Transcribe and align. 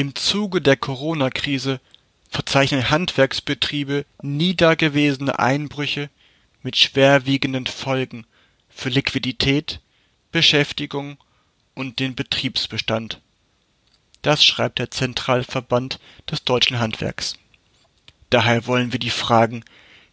Im 0.00 0.14
Zuge 0.14 0.62
der 0.62 0.78
Corona-Krise 0.78 1.78
verzeichnen 2.30 2.88
Handwerksbetriebe 2.88 4.06
nie 4.22 4.56
Einbrüche 5.38 6.08
mit 6.62 6.78
schwerwiegenden 6.78 7.66
Folgen 7.66 8.24
für 8.70 8.88
Liquidität, 8.88 9.80
Beschäftigung 10.32 11.18
und 11.74 11.98
den 11.98 12.14
Betriebsbestand. 12.14 13.20
Das 14.22 14.42
schreibt 14.42 14.78
der 14.78 14.90
Zentralverband 14.90 16.00
des 16.30 16.44
deutschen 16.44 16.78
Handwerks. 16.78 17.34
Daher 18.30 18.66
wollen 18.66 18.92
wir 18.92 19.00
die 19.00 19.10
Fragen, 19.10 19.66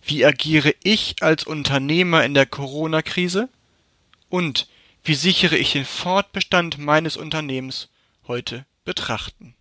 wie 0.03 0.25
agiere 0.25 0.75
ich 0.83 1.15
als 1.21 1.45
Unternehmer 1.45 2.25
in 2.25 2.33
der 2.33 2.45
Corona-Krise 2.45 3.47
und 4.27 4.67
wie 5.05 5.15
sichere 5.15 5.55
ich 5.55 5.71
den 5.71 5.85
Fortbestand 5.85 6.77
meines 6.77 7.15
Unternehmens 7.15 7.87
heute 8.27 8.65
betrachten. 8.83 9.53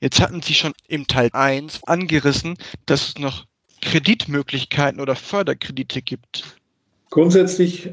Jetzt 0.00 0.20
hatten 0.20 0.40
Sie 0.42 0.54
schon 0.54 0.72
im 0.86 1.06
Teil 1.06 1.28
1 1.32 1.84
angerissen, 1.84 2.56
dass 2.86 3.08
es 3.08 3.18
noch 3.18 3.46
Kreditmöglichkeiten 3.82 5.00
oder 5.00 5.16
Förderkredite 5.16 6.02
gibt. 6.02 6.56
Grundsätzlich 7.10 7.90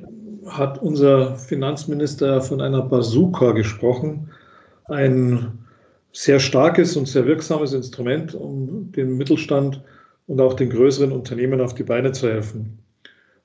hat 0.48 0.82
unser 0.82 1.36
Finanzminister 1.36 2.42
von 2.42 2.62
einer 2.62 2.82
Bazooka 2.82 3.52
gesprochen, 3.52 4.30
ein 4.86 5.60
sehr 6.12 6.40
starkes 6.40 6.96
und 6.96 7.08
sehr 7.08 7.26
wirksames 7.26 7.74
Instrument, 7.74 8.34
um 8.36 8.92
dem 8.92 9.18
Mittelstand 9.18 9.82
und 10.28 10.40
auch 10.40 10.54
den 10.54 10.70
größeren 10.70 11.12
Unternehmen 11.12 11.62
auf 11.62 11.74
die 11.74 11.84
Beine 11.84 12.12
zu 12.12 12.30
helfen. 12.30 12.80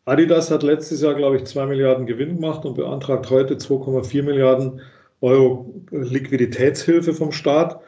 Adidas 0.04 0.50
hat 0.50 0.62
letztes 0.62 1.02
Jahr, 1.02 1.14
glaube 1.14 1.36
ich, 1.36 1.44
2 1.44 1.66
Milliarden 1.66 2.06
Gewinn 2.06 2.36
gemacht 2.36 2.64
und 2.64 2.74
beantragt 2.74 3.30
heute 3.30 3.54
2,4 3.54 4.22
Milliarden 4.22 4.80
Euro 5.20 5.74
Liquiditätshilfe 5.90 7.12
vom 7.12 7.32
Staat 7.32 7.80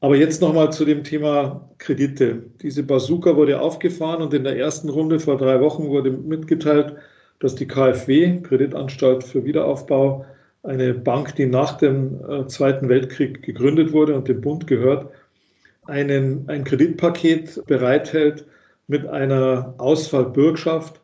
Aber 0.00 0.16
jetzt 0.16 0.40
nochmal 0.40 0.72
zu 0.72 0.86
dem 0.86 1.04
Thema 1.04 1.68
Kredite. 1.76 2.44
Diese 2.62 2.82
Bazooka 2.82 3.36
wurde 3.36 3.60
aufgefahren 3.60 4.22
und 4.22 4.32
in 4.32 4.44
der 4.44 4.56
ersten 4.56 4.88
Runde 4.88 5.20
vor 5.20 5.36
drei 5.36 5.60
Wochen 5.60 5.88
wurde 5.88 6.12
mitgeteilt, 6.12 6.94
dass 7.40 7.54
die 7.54 7.68
KfW, 7.68 8.40
Kreditanstalt 8.40 9.22
für 9.22 9.44
Wiederaufbau, 9.44 10.24
eine 10.62 10.94
Bank, 10.94 11.34
die 11.36 11.46
nach 11.46 11.78
dem 11.78 12.20
äh, 12.28 12.46
Zweiten 12.46 12.88
Weltkrieg 12.88 13.42
gegründet 13.42 13.92
wurde 13.92 14.14
und 14.14 14.28
dem 14.28 14.40
Bund 14.40 14.66
gehört, 14.66 15.10
einen, 15.86 16.48
ein 16.48 16.64
Kreditpaket 16.64 17.66
bereithält 17.66 18.44
mit 18.86 19.06
einer 19.06 19.74
Ausfallbürgschaft 19.78 21.00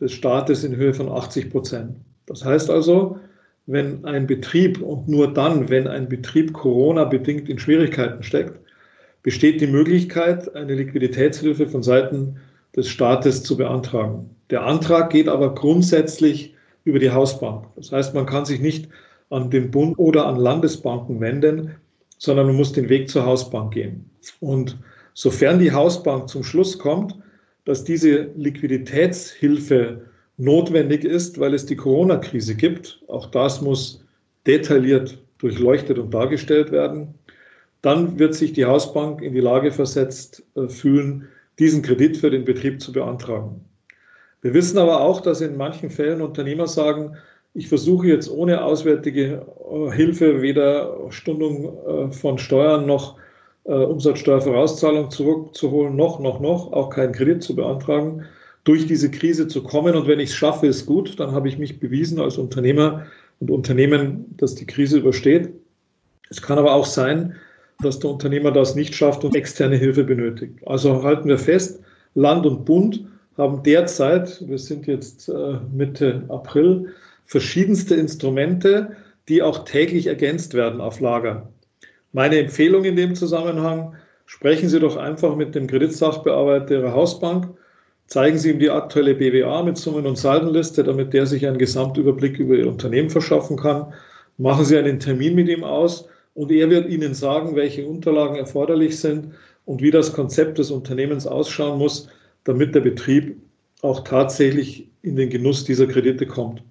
des 0.00 0.12
Staates 0.12 0.64
in 0.64 0.76
Höhe 0.76 0.94
von 0.94 1.08
80 1.08 1.50
Prozent. 1.50 1.96
Das 2.26 2.44
heißt 2.44 2.70
also, 2.70 3.18
wenn 3.66 4.04
ein 4.04 4.26
Betrieb 4.26 4.80
und 4.80 5.08
nur 5.08 5.32
dann, 5.32 5.68
wenn 5.68 5.86
ein 5.86 6.08
Betrieb 6.08 6.52
Corona-bedingt 6.52 7.48
in 7.48 7.58
Schwierigkeiten 7.58 8.22
steckt, 8.22 8.58
besteht 9.22 9.60
die 9.60 9.66
Möglichkeit, 9.66 10.54
eine 10.54 10.74
Liquiditätshilfe 10.74 11.66
von 11.66 11.82
Seiten 11.82 12.36
des 12.76 12.88
Staates 12.88 13.42
zu 13.42 13.56
beantragen. 13.56 14.30
Der 14.50 14.64
Antrag 14.64 15.10
geht 15.10 15.28
aber 15.28 15.54
grundsätzlich 15.54 16.54
über 16.88 16.98
die 16.98 17.10
Hausbank. 17.10 17.66
Das 17.76 17.92
heißt, 17.92 18.14
man 18.14 18.24
kann 18.24 18.46
sich 18.46 18.60
nicht 18.60 18.88
an 19.30 19.50
den 19.50 19.70
Bund 19.70 19.98
oder 19.98 20.26
an 20.26 20.36
Landesbanken 20.36 21.20
wenden, 21.20 21.74
sondern 22.16 22.46
man 22.46 22.56
muss 22.56 22.72
den 22.72 22.88
Weg 22.88 23.10
zur 23.10 23.26
Hausbank 23.26 23.74
gehen. 23.74 24.08
Und 24.40 24.78
sofern 25.12 25.58
die 25.58 25.70
Hausbank 25.70 26.28
zum 26.28 26.42
Schluss 26.42 26.78
kommt, 26.78 27.14
dass 27.66 27.84
diese 27.84 28.30
Liquiditätshilfe 28.36 30.00
notwendig 30.38 31.04
ist, 31.04 31.38
weil 31.38 31.52
es 31.52 31.66
die 31.66 31.76
Corona-Krise 31.76 32.54
gibt, 32.54 33.02
auch 33.08 33.26
das 33.26 33.60
muss 33.60 34.02
detailliert 34.46 35.18
durchleuchtet 35.38 35.98
und 35.98 36.14
dargestellt 36.14 36.72
werden, 36.72 37.14
dann 37.82 38.18
wird 38.18 38.34
sich 38.34 38.54
die 38.54 38.64
Hausbank 38.64 39.20
in 39.20 39.34
die 39.34 39.40
Lage 39.40 39.70
versetzt 39.70 40.42
äh, 40.56 40.68
fühlen, 40.68 41.28
diesen 41.58 41.82
Kredit 41.82 42.16
für 42.16 42.30
den 42.30 42.44
Betrieb 42.44 42.80
zu 42.80 42.92
beantragen. 42.92 43.60
Wir 44.42 44.54
wissen 44.54 44.78
aber 44.78 45.00
auch, 45.00 45.20
dass 45.20 45.40
in 45.40 45.56
manchen 45.56 45.90
Fällen 45.90 46.20
Unternehmer 46.20 46.66
sagen, 46.66 47.16
ich 47.54 47.68
versuche 47.68 48.06
jetzt 48.06 48.30
ohne 48.30 48.62
auswärtige 48.62 49.46
äh, 49.70 49.90
Hilfe 49.90 50.42
weder 50.42 51.10
Stundung 51.10 51.76
äh, 51.86 52.12
von 52.12 52.38
Steuern 52.38 52.86
noch 52.86 53.16
äh, 53.64 53.72
Umsatzsteuervorauszahlung 53.72 55.10
zurückzuholen, 55.10 55.96
noch, 55.96 56.20
noch, 56.20 56.40
noch, 56.40 56.72
auch 56.72 56.90
keinen 56.90 57.12
Kredit 57.12 57.42
zu 57.42 57.56
beantragen, 57.56 58.24
durch 58.64 58.86
diese 58.86 59.10
Krise 59.10 59.48
zu 59.48 59.62
kommen. 59.62 59.96
Und 59.96 60.06
wenn 60.06 60.20
ich 60.20 60.30
es 60.30 60.36
schaffe, 60.36 60.66
ist 60.66 60.86
gut, 60.86 61.18
dann 61.18 61.32
habe 61.32 61.48
ich 61.48 61.58
mich 61.58 61.80
bewiesen 61.80 62.20
als 62.20 62.38
Unternehmer 62.38 63.06
und 63.40 63.50
Unternehmen, 63.50 64.34
dass 64.36 64.54
die 64.54 64.66
Krise 64.66 64.98
übersteht. 64.98 65.48
Es 66.30 66.42
kann 66.42 66.58
aber 66.58 66.74
auch 66.74 66.86
sein, 66.86 67.34
dass 67.80 67.98
der 67.98 68.10
Unternehmer 68.10 68.52
das 68.52 68.74
nicht 68.74 68.94
schafft 68.94 69.24
und 69.24 69.34
externe 69.34 69.76
Hilfe 69.76 70.04
benötigt. 70.04 70.58
Also 70.66 71.02
halten 71.02 71.28
wir 71.28 71.38
fest, 71.38 71.80
Land 72.14 72.44
und 72.46 72.64
Bund 72.64 73.04
haben 73.38 73.62
derzeit, 73.62 74.46
wir 74.46 74.58
sind 74.58 74.86
jetzt 74.86 75.28
äh, 75.28 75.58
Mitte 75.72 76.24
April, 76.28 76.92
verschiedenste 77.26 77.94
Instrumente, 77.94 78.96
die 79.28 79.42
auch 79.42 79.64
täglich 79.64 80.06
ergänzt 80.06 80.54
werden 80.54 80.80
auf 80.80 81.00
Lager. 81.00 81.48
Meine 82.12 82.38
Empfehlung 82.38 82.84
in 82.84 82.96
dem 82.96 83.14
Zusammenhang, 83.14 83.94
sprechen 84.26 84.68
Sie 84.68 84.80
doch 84.80 84.96
einfach 84.96 85.36
mit 85.36 85.54
dem 85.54 85.66
Kreditsachbearbeiter 85.66 86.76
Ihrer 86.76 86.92
Hausbank, 86.92 87.48
zeigen 88.06 88.38
Sie 88.38 88.50
ihm 88.50 88.58
die 88.58 88.70
aktuelle 88.70 89.14
BWA 89.14 89.62
mit 89.62 89.76
Summen- 89.76 90.06
und 90.06 90.16
Saldenliste, 90.16 90.82
damit 90.82 91.12
der 91.12 91.26
sich 91.26 91.46
einen 91.46 91.58
Gesamtüberblick 91.58 92.38
über 92.38 92.54
Ihr 92.56 92.68
Unternehmen 92.68 93.10
verschaffen 93.10 93.56
kann. 93.56 93.92
Machen 94.38 94.64
Sie 94.64 94.76
einen 94.76 94.98
Termin 94.98 95.34
mit 95.34 95.48
ihm 95.48 95.64
aus 95.64 96.08
und 96.34 96.50
er 96.50 96.70
wird 96.70 96.88
Ihnen 96.88 97.14
sagen, 97.14 97.54
welche 97.54 97.86
Unterlagen 97.86 98.36
erforderlich 98.36 98.98
sind 98.98 99.34
und 99.66 99.82
wie 99.82 99.90
das 99.90 100.12
Konzept 100.12 100.58
des 100.58 100.70
Unternehmens 100.70 101.26
ausschauen 101.26 101.78
muss, 101.78 102.08
damit 102.48 102.74
der 102.74 102.80
Betrieb 102.80 103.36
auch 103.82 104.02
tatsächlich 104.04 104.88
in 105.02 105.16
den 105.16 105.28
Genuss 105.28 105.64
dieser 105.64 105.86
Kredite 105.86 106.26
kommt. 106.26 106.62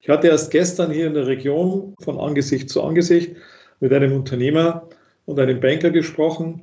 Ich 0.00 0.08
hatte 0.08 0.28
erst 0.28 0.52
gestern 0.52 0.92
hier 0.92 1.08
in 1.08 1.14
der 1.14 1.26
Region 1.26 1.94
von 2.00 2.20
Angesicht 2.20 2.70
zu 2.70 2.80
Angesicht 2.80 3.34
mit 3.80 3.92
einem 3.92 4.12
Unternehmer 4.12 4.88
und 5.24 5.40
einem 5.40 5.58
Banker 5.58 5.90
gesprochen. 5.90 6.60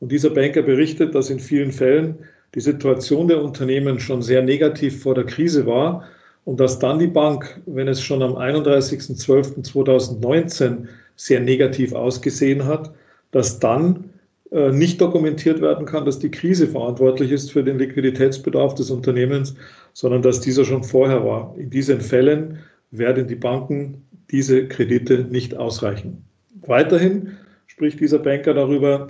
Und 0.00 0.12
dieser 0.12 0.30
Banker 0.30 0.62
berichtet, 0.62 1.14
dass 1.14 1.28
in 1.28 1.38
vielen 1.38 1.72
Fällen 1.72 2.16
die 2.54 2.60
Situation 2.60 3.28
der 3.28 3.42
Unternehmen 3.42 4.00
schon 4.00 4.22
sehr 4.22 4.40
negativ 4.40 5.02
vor 5.02 5.14
der 5.14 5.24
Krise 5.24 5.66
war 5.66 6.08
und 6.46 6.58
dass 6.58 6.78
dann 6.78 6.98
die 6.98 7.08
Bank, 7.08 7.60
wenn 7.66 7.86
es 7.86 8.00
schon 8.00 8.22
am 8.22 8.34
31.12.2019 8.34 10.86
sehr 11.16 11.40
negativ 11.40 11.92
ausgesehen 11.92 12.64
hat, 12.64 12.94
dass 13.30 13.58
dann 13.58 14.08
nicht 14.50 15.00
dokumentiert 15.00 15.60
werden 15.60 15.86
kann, 15.86 16.04
dass 16.04 16.18
die 16.18 16.30
Krise 16.30 16.68
verantwortlich 16.68 17.32
ist 17.32 17.50
für 17.50 17.64
den 17.64 17.78
Liquiditätsbedarf 17.78 18.74
des 18.74 18.90
Unternehmens, 18.90 19.54
sondern 19.92 20.22
dass 20.22 20.40
dieser 20.40 20.64
schon 20.64 20.84
vorher 20.84 21.24
war. 21.24 21.54
In 21.58 21.70
diesen 21.70 22.00
Fällen 22.00 22.58
werden 22.92 23.26
die 23.26 23.34
Banken 23.34 24.02
diese 24.30 24.68
Kredite 24.68 25.26
nicht 25.30 25.56
ausreichen. 25.56 26.24
Weiterhin 26.66 27.32
spricht 27.66 28.00
dieser 28.00 28.18
Banker 28.18 28.54
darüber, 28.54 29.08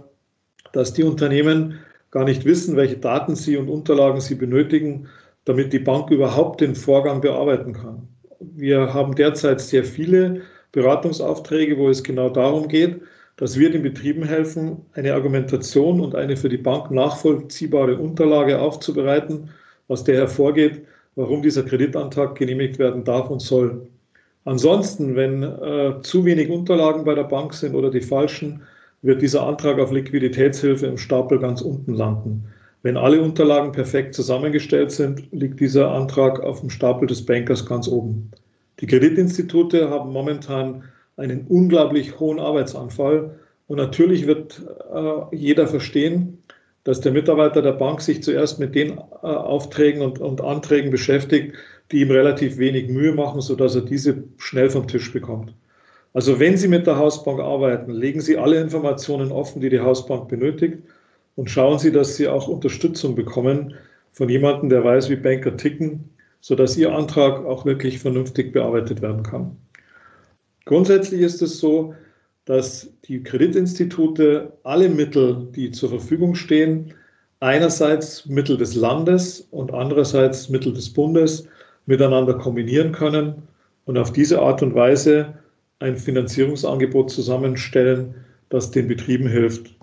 dass 0.73 0.93
die 0.93 1.05
Unternehmen 1.05 1.79
gar 2.11 2.25
nicht 2.25 2.45
wissen, 2.45 2.77
welche 2.77 2.97
Daten 2.97 3.37
sie 3.37 3.57
und 3.57 3.69
Unterlagen 3.69 4.21
sie 4.21 4.35
benötigen, 4.35 5.07
damit 5.45 5.73
die 5.73 5.79
Bank 5.79 6.11
überhaupt 6.11 6.61
den 6.61 6.75
Vorgang 6.75 7.21
bearbeiten 7.21 7.73
kann. 7.73 8.09
Wir 8.41 8.93
haben 8.93 9.15
derzeit 9.15 9.61
sehr 9.61 9.85
viele 9.85 10.43
Beratungsaufträge, 10.73 11.79
wo 11.79 11.89
es 11.89 12.03
genau 12.03 12.31
darum 12.31 12.69
geht, 12.69 13.01
dass 13.37 13.59
wir 13.59 13.71
den 13.71 13.83
Betrieben 13.83 14.25
helfen, 14.25 14.79
eine 14.95 15.15
Argumentation 15.15 16.01
und 16.01 16.15
eine 16.15 16.37
für 16.37 16.49
die 16.49 16.57
Bank 16.57 16.91
nachvollziehbare 16.91 17.97
Unterlage 17.97 18.59
aufzubereiten, 18.59 19.51
aus 19.89 20.05
der 20.05 20.17
hervorgeht, 20.17 20.83
warum 21.17 21.43
dieser 21.43 21.63
Kreditantrag 21.63 22.35
genehmigt 22.35 22.79
werden 22.79 23.05
darf 23.05 23.31
und 23.31 23.41
soll. 23.41 23.87
Ansonsten, 24.45 25.17
wenn 25.17 25.43
äh, 25.43 25.95
zu 26.03 26.25
wenig 26.25 26.51
Unterlagen 26.51 27.05
bei 27.05 27.15
der 27.15 27.25
Bank 27.25 27.53
sind 27.53 27.75
oder 27.75 27.91
die 27.91 28.01
falschen, 28.01 28.63
wird 29.03 29.21
dieser 29.21 29.47
Antrag 29.47 29.79
auf 29.79 29.93
Liquiditätshilfe 29.93 30.87
im 30.87 30.99
Stapel 30.99 31.39
ganz 31.39 31.61
unten 31.61 31.95
landen. 31.95 32.45
Wenn 32.83 32.97
alle 32.97 33.21
Unterlagen 33.21 33.73
perfekt 33.73 34.15
zusammengestellt 34.15 34.93
sind, 34.93 35.31
liegt 35.33 35.61
dieser 35.61 35.91
Antrag 35.91 36.41
auf 36.41 36.61
dem 36.61 36.71
Stapel 36.71 37.09
des 37.09 37.25
Bankers 37.25 37.67
ganz 37.67 37.89
oben. 37.89 38.31
Die 38.81 38.87
Kreditinstitute 38.87 39.91
haben 39.91 40.13
momentan 40.13 40.85
einen 41.17 41.47
unglaublich 41.47 42.21
hohen 42.21 42.39
Arbeitsanfall 42.39 43.39
und 43.69 43.79
natürlich 43.79 44.27
wird 44.27 44.63
äh, 44.93 45.37
jeder 45.37 45.67
verstehen, 45.67 46.43
dass 46.85 47.01
der 47.01 47.13
Mitarbeiter 47.13 47.63
der 47.63 47.73
Bank 47.73 48.01
sich 48.01 48.23
zuerst 48.23 48.61
mit 48.61 48.75
den 48.75 48.93
äh, 48.93 49.27
Aufträgen 49.27 50.03
und, 50.03 50.21
und, 50.21 50.41
Anträgen 50.41 50.91
beschäftigt, 50.91 51.57
die 51.91 52.01
ihm 52.01 52.11
relativ 52.11 52.59
wenig 52.59 52.89
Mühe 52.89 53.13
machen, 53.13 53.41
sodass 53.41 53.75
er 53.75 53.83
diese 53.83 54.23
schnell 54.39 54.71
vom 54.71 54.87
Tisch 54.87 55.13
bekommt. 55.13 55.53
Also 56.13 56.39
wenn 56.39 56.57
Sie 56.57 56.69
mit 56.69 56.87
der 56.87 56.97
Hausbank 56.97 57.41
arbeiten, 57.41 57.91
legen 57.91 58.21
Sie 58.21 58.39
alle 58.39 58.61
Informationen 58.61 59.33
offen, 59.33 59.61
die 59.61 59.69
die 59.69 59.81
Hausbank 59.81 60.29
benötigt 60.29 60.79
und 61.35 61.51
schauen 61.51 61.79
Sie, 61.79 61.93
dass 61.93 62.17
Sie 62.17 62.29
auch 62.29 62.49
Unterstützung 62.49 63.17
bekommen 63.17 63.75
von 64.13 64.29
jemandem, 64.29 64.69
der 64.69 64.85
weiß, 64.85 65.11
wie 65.11 65.17
Banker 65.17 65.57
ticken, 65.57 66.09
sodass 66.41 66.77
Ihr 66.77 66.95
Antrag 66.95 67.45
auch 67.45 67.67
wirklich 67.67 67.99
vernünftig 67.99 68.53
bearbeitet 68.53 69.03
werden 69.03 69.25
kann. 69.25 69.57
Grundsätzlich 70.67 71.21
ist 71.21 71.41
es 71.43 71.59
so, 71.59 71.95
dass 72.45 72.89
die 73.05 73.23
Kreditinstitute 73.23 74.53
alle 74.65 74.89
Mittel, 74.89 75.49
die 75.55 75.71
zur 75.71 75.89
Verfügung 75.89 76.35
stehen, 76.35 76.93
einerseits 77.41 78.27
Mittel 78.27 78.57
des 78.57 78.75
Landes 78.75 79.47
und 79.51 79.73
andererseits 79.73 80.49
Mittel 80.49 80.73
des 80.73 80.93
Bundes 80.93 81.47
miteinander 81.87 82.35
kombinieren 82.35 82.93
können 82.93 83.43
und 83.85 83.97
auf 83.97 84.13
diese 84.13 84.41
Art 84.41 84.63
und 84.63 84.75
Weise 84.75 85.35
ein 85.79 85.97
Finanzierungsangebot 85.97 87.11
zusammenstellen, 87.11 88.15
das 88.49 88.71
den 88.71 88.89
Betrieben 88.89 89.29
hilft. 89.29 89.75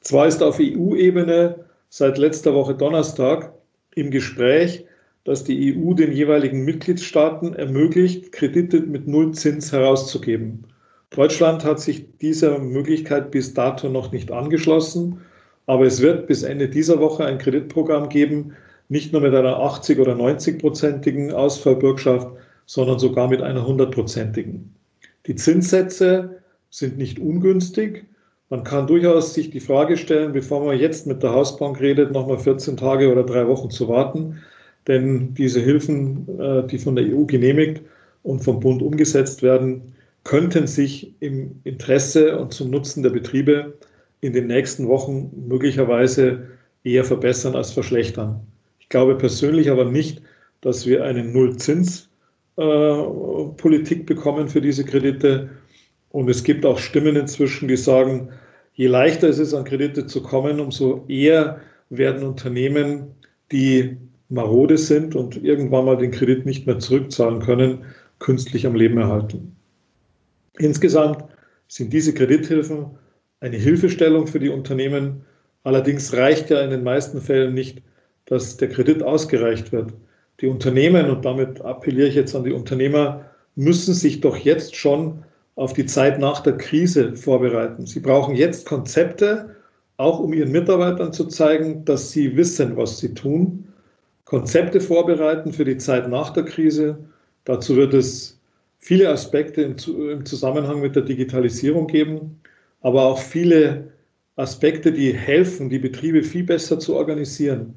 Zwar 0.00 0.26
ist 0.26 0.42
auf 0.42 0.58
EU-Ebene 0.58 1.64
seit 1.90 2.16
letzter 2.16 2.54
Woche 2.54 2.74
Donnerstag 2.74 3.52
im 3.94 4.10
Gespräch, 4.10 4.86
dass 5.24 5.44
die 5.44 5.76
EU 5.76 5.94
den 5.94 6.12
jeweiligen 6.12 6.64
Mitgliedstaaten 6.64 7.54
ermöglicht, 7.54 8.32
Kredite 8.32 8.80
mit 8.80 9.06
Nullzins 9.06 9.72
herauszugeben. 9.72 10.64
Deutschland 11.10 11.64
hat 11.64 11.80
sich 11.80 12.06
dieser 12.18 12.58
Möglichkeit 12.58 13.30
bis 13.30 13.52
dato 13.52 13.88
noch 13.88 14.12
nicht 14.12 14.30
angeschlossen, 14.30 15.20
aber 15.66 15.84
es 15.84 16.00
wird 16.00 16.26
bis 16.26 16.42
Ende 16.42 16.68
dieser 16.68 17.00
Woche 17.00 17.24
ein 17.24 17.38
Kreditprogramm 17.38 18.08
geben, 18.08 18.54
nicht 18.88 19.12
nur 19.12 19.22
mit 19.22 19.34
einer 19.34 19.58
80 19.58 19.98
oder 19.98 20.14
90-prozentigen 20.14 21.32
Ausfallbürgschaft, 21.32 22.28
sondern 22.66 22.98
sogar 22.98 23.28
mit 23.28 23.42
einer 23.42 23.66
100-prozentigen. 23.66 24.74
Die 25.26 25.34
Zinssätze 25.34 26.42
sind 26.70 26.98
nicht 26.98 27.18
ungünstig. 27.18 28.06
Man 28.48 28.64
kann 28.64 28.86
durchaus 28.86 29.34
sich 29.34 29.50
die 29.50 29.60
Frage 29.60 29.96
stellen, 29.96 30.32
bevor 30.32 30.64
man 30.64 30.78
jetzt 30.78 31.06
mit 31.06 31.22
der 31.22 31.30
Hausbank 31.30 31.80
redet, 31.80 32.12
nochmal 32.12 32.38
14 32.38 32.76
Tage 32.76 33.10
oder 33.10 33.24
drei 33.24 33.46
Wochen 33.46 33.70
zu 33.70 33.88
warten. 33.88 34.40
Denn 34.86 35.34
diese 35.34 35.60
Hilfen, 35.60 36.26
äh, 36.38 36.66
die 36.66 36.78
von 36.78 36.96
der 36.96 37.06
EU 37.06 37.24
genehmigt 37.24 37.82
und 38.22 38.42
vom 38.42 38.60
Bund 38.60 38.82
umgesetzt 38.82 39.42
werden, 39.42 39.94
könnten 40.24 40.66
sich 40.66 41.14
im 41.20 41.60
Interesse 41.64 42.38
und 42.38 42.52
zum 42.52 42.70
Nutzen 42.70 43.02
der 43.02 43.10
Betriebe 43.10 43.74
in 44.20 44.32
den 44.32 44.48
nächsten 44.48 44.88
Wochen 44.88 45.30
möglicherweise 45.48 46.48
eher 46.84 47.04
verbessern 47.04 47.56
als 47.56 47.72
verschlechtern. 47.72 48.40
Ich 48.78 48.88
glaube 48.88 49.16
persönlich 49.16 49.70
aber 49.70 49.84
nicht, 49.84 50.22
dass 50.60 50.86
wir 50.86 51.04
eine 51.04 51.24
Nullzinspolitik 51.24 54.00
äh, 54.00 54.04
bekommen 54.04 54.48
für 54.48 54.60
diese 54.60 54.84
Kredite. 54.84 55.50
Und 56.10 56.28
es 56.28 56.44
gibt 56.44 56.66
auch 56.66 56.78
Stimmen 56.78 57.16
inzwischen, 57.16 57.68
die 57.68 57.76
sagen, 57.76 58.30
je 58.74 58.88
leichter 58.88 59.28
es 59.28 59.38
ist, 59.38 59.54
an 59.54 59.64
Kredite 59.64 60.06
zu 60.06 60.22
kommen, 60.22 60.60
umso 60.60 61.04
eher 61.08 61.60
werden 61.88 62.26
Unternehmen, 62.26 63.14
die 63.52 63.96
marode 64.30 64.78
sind 64.78 65.14
und 65.14 65.42
irgendwann 65.42 65.84
mal 65.84 65.96
den 65.96 66.12
Kredit 66.12 66.46
nicht 66.46 66.66
mehr 66.66 66.78
zurückzahlen 66.78 67.40
können, 67.40 67.84
künstlich 68.18 68.66
am 68.66 68.74
Leben 68.74 68.98
erhalten. 68.98 69.56
Insgesamt 70.58 71.24
sind 71.68 71.92
diese 71.92 72.14
Kredithilfen 72.14 72.86
eine 73.40 73.56
Hilfestellung 73.56 74.26
für 74.26 74.38
die 74.38 74.50
Unternehmen. 74.50 75.22
Allerdings 75.64 76.12
reicht 76.14 76.50
ja 76.50 76.60
in 76.60 76.70
den 76.70 76.82
meisten 76.82 77.20
Fällen 77.20 77.54
nicht, 77.54 77.82
dass 78.26 78.56
der 78.56 78.68
Kredit 78.68 79.02
ausgereicht 79.02 79.72
wird. 79.72 79.92
Die 80.40 80.46
Unternehmen, 80.46 81.10
und 81.10 81.24
damit 81.24 81.60
appelliere 81.60 82.08
ich 82.08 82.14
jetzt 82.14 82.34
an 82.34 82.44
die 82.44 82.52
Unternehmer, 82.52 83.24
müssen 83.56 83.94
sich 83.94 84.20
doch 84.20 84.36
jetzt 84.36 84.76
schon 84.76 85.24
auf 85.56 85.72
die 85.72 85.86
Zeit 85.86 86.18
nach 86.18 86.40
der 86.40 86.56
Krise 86.56 87.16
vorbereiten. 87.16 87.86
Sie 87.86 88.00
brauchen 88.00 88.34
jetzt 88.34 88.66
Konzepte, 88.66 89.56
auch 89.96 90.18
um 90.20 90.32
ihren 90.32 90.52
Mitarbeitern 90.52 91.12
zu 91.12 91.26
zeigen, 91.26 91.84
dass 91.84 92.10
sie 92.10 92.36
wissen, 92.36 92.76
was 92.76 92.98
sie 92.98 93.12
tun. 93.12 93.69
Konzepte 94.30 94.80
vorbereiten 94.80 95.52
für 95.52 95.64
die 95.64 95.76
Zeit 95.76 96.08
nach 96.08 96.30
der 96.30 96.44
Krise. 96.44 97.00
Dazu 97.46 97.74
wird 97.74 97.92
es 97.94 98.40
viele 98.78 99.08
Aspekte 99.08 99.62
im, 99.62 100.24
Zusammenhang 100.24 100.80
mit 100.80 100.94
der 100.94 101.02
Digitalisierung 101.02 101.88
geben, 101.88 102.40
aber 102.80 103.06
auch 103.06 103.18
viele 103.18 103.90
Aspekte, 104.36 104.92
die 104.92 105.12
helfen, 105.12 105.68
die 105.68 105.80
Betriebe 105.80 106.22
viel 106.22 106.44
besser 106.44 106.78
zu 106.78 106.94
organisieren. 106.94 107.76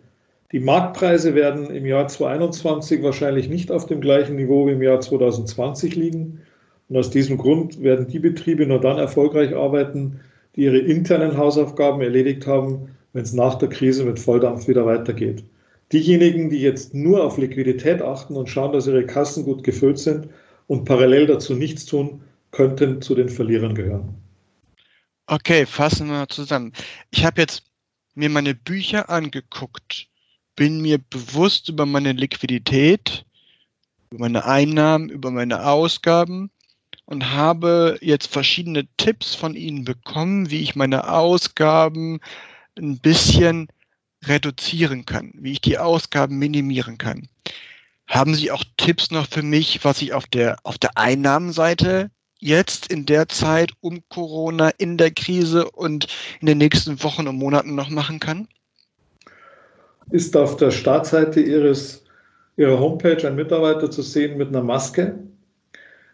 Die 0.52 0.60
Marktpreise 0.60 1.34
werden 1.34 1.72
im 1.72 1.88
Jahr 1.88 2.08
2021 2.08 3.02
wahrscheinlich 3.02 3.50
nicht 3.50 3.72
auf 3.72 3.88
dem 3.88 4.00
gleichen 4.00 4.36
Niveau 4.36 4.68
wie 4.68 4.74
im 4.74 4.84
Jahr 4.84 5.02
2020 5.02 5.96
liegen. 5.96 6.40
Und 6.88 6.98
aus 6.98 7.10
diesem 7.10 7.40
Grund 7.40 7.82
werden 7.82 8.08
die 8.08 8.20
Betriebe 8.20 8.68
nur 8.68 8.80
dann 8.80 9.00
erfolgreich 9.00 9.56
arbeiten, 9.56 10.20
die 10.56 10.66
ihre 10.66 10.78
internen 10.78 11.36
Hausaufgaben 11.36 12.02
erledigt 12.02 12.46
haben, 12.46 12.90
wenn 13.14 13.24
es 13.24 13.34
nach 13.34 13.56
der 13.56 13.70
Krise 13.70 14.06
mit 14.06 14.20
Volldampf 14.20 14.68
wieder 14.68 14.86
weitergeht. 14.86 15.44
Diejenigen, 15.94 16.50
die 16.50 16.60
jetzt 16.60 16.94
nur 16.94 17.24
auf 17.24 17.38
Liquidität 17.38 18.02
achten 18.02 18.36
und 18.36 18.50
schauen, 18.50 18.74
dass 18.74 18.88
ihre 18.88 19.06
Kassen 19.06 19.46
gut 19.46 19.64
gefüllt 19.64 20.00
sind, 20.00 20.28
und 20.68 20.86
parallel 20.86 21.28
dazu 21.28 21.54
nichts 21.54 21.86
tun, 21.86 22.22
könnten 22.52 23.02
zu 23.02 23.16
den 23.16 23.30
Verlierern 23.30 23.76
gehören. 23.76 24.16
Okay, 25.28 25.66
fassen 25.66 26.08
wir 26.08 26.28
zusammen. 26.30 26.74
Ich 27.12 27.26
habe 27.26 27.42
jetzt 27.42 27.64
mir 28.16 28.30
meine 28.30 28.56
Bücher 28.56 29.10
angeguckt, 29.10 30.08
bin 30.56 30.82
mir 30.82 30.98
bewusst 30.98 31.70
über 31.70 31.86
meine 31.86 32.12
Liquidität, 32.12 33.26
über 34.12 34.22
meine 34.22 34.46
Einnahmen, 34.46 35.10
über 35.10 35.32
meine 35.32 35.66
Ausgaben 35.66 36.52
und 37.06 37.32
habe 37.32 37.98
jetzt 38.02 38.28
verschiedene 38.28 38.88
Tipps 38.98 39.34
von 39.34 39.56
Ihnen 39.56 39.84
bekommen, 39.84 40.50
wie 40.50 40.62
ich 40.62 40.76
meine 40.76 41.10
Ausgaben 41.10 42.20
ein 42.78 43.00
bisschen 43.00 43.68
reduzieren 44.28 45.06
kann, 45.06 45.32
wie 45.36 45.54
ich 45.54 45.62
die 45.62 45.78
Ausgaben 45.78 46.38
minimieren 46.38 46.98
kann. 46.98 47.28
Haben 48.08 48.36
Sie 48.36 48.52
auch 48.52 48.64
Tipps 48.78 49.12
noch 49.12 49.28
für 49.28 49.44
mich, 49.44 49.84
was 49.84 50.02
ich 50.02 50.14
auf 50.14 50.28
der, 50.28 50.58
auf 50.64 50.78
der 50.78 50.98
Einnahmenseite 50.98 52.12
jetzt 52.40 52.92
in 52.92 53.06
der 53.06 53.30
Zeit 53.30 53.72
um 53.80 54.04
Corona, 54.10 54.70
in 54.78 54.98
der 54.98 55.12
Krise 55.12 55.70
und 55.72 56.08
in 56.42 56.48
den 56.48 56.58
nächsten 56.58 57.02
Wochen 57.04 57.28
und 57.28 57.38
Monaten 57.38 57.76
noch 57.76 57.90
machen 57.90 58.20
kann? 58.20 58.48
Ist 60.12 60.36
auf 60.36 60.58
der 60.58 60.72
Startseite 60.72 61.40
Ihres, 61.40 62.04
Ihrer 62.58 62.78
Homepage 62.78 63.26
ein 63.26 63.36
Mitarbeiter 63.36 63.90
zu 63.90 64.02
sehen 64.02 64.38
mit 64.38 64.50
einer 64.50 64.62
Maske? 64.62 65.18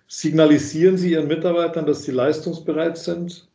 Signalisieren 0.08 0.98
Sie 0.98 1.12
Ihren 1.12 1.28
Mitarbeitern, 1.28 1.86
dass 1.86 2.04
Sie 2.04 2.12
leistungsbereit 2.12 2.98
sind? 2.98 3.48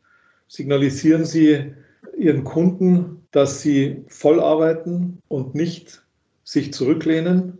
Signalisieren 0.48 1.24
Sie 1.24 1.72
Ihren 2.18 2.44
Kunden, 2.44 3.23
dass 3.34 3.60
Sie 3.60 4.04
voll 4.08 4.40
arbeiten 4.40 5.18
und 5.28 5.54
nicht 5.54 6.02
sich 6.44 6.72
zurücklehnen? 6.72 7.58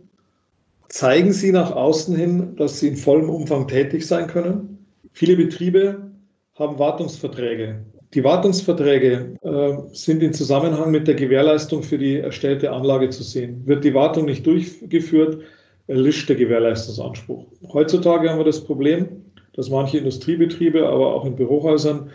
zeigen 0.89 1.33
sie 1.33 1.51
nach 1.51 1.71
außen 1.71 2.15
hin, 2.15 2.55
dass 2.55 2.79
sie 2.79 2.89
in 2.89 2.95
vollem 2.95 3.29
Umfang 3.29 3.67
tätig 3.67 4.07
sein 4.07 4.27
können. 4.27 4.85
Viele 5.11 5.35
Betriebe 5.35 6.09
haben 6.55 6.79
Wartungsverträge. 6.79 7.83
Die 8.13 8.23
Wartungsverträge 8.23 9.35
äh, 9.41 9.73
sind 9.91 10.23
in 10.23 10.33
Zusammenhang 10.33 10.91
mit 10.91 11.07
der 11.07 11.15
Gewährleistung 11.15 11.83
für 11.83 11.97
die 11.97 12.17
erstellte 12.17 12.71
Anlage 12.71 13.09
zu 13.09 13.23
sehen. 13.23 13.61
Wird 13.65 13.83
die 13.83 13.93
Wartung 13.93 14.25
nicht 14.25 14.45
durchgeführt, 14.45 15.41
erlischt 15.87 16.29
der 16.29 16.37
Gewährleistungsanspruch. 16.37 17.45
Heutzutage 17.73 18.29
haben 18.29 18.39
wir 18.39 18.45
das 18.45 18.63
Problem, 18.63 19.07
dass 19.53 19.69
manche 19.69 19.97
Industriebetriebe, 19.97 20.87
aber 20.87 21.13
auch 21.13 21.25
in 21.25 21.35
Bürohäusern 21.35 22.09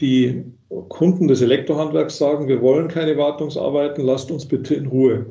die 0.00 0.44
Kunden 0.88 1.28
des 1.28 1.40
Elektrohandwerks 1.40 2.18
sagen, 2.18 2.48
wir 2.48 2.60
wollen 2.60 2.88
keine 2.88 3.16
Wartungsarbeiten, 3.16 4.04
lasst 4.04 4.30
uns 4.30 4.46
bitte 4.46 4.74
in 4.74 4.86
Ruhe. 4.86 5.26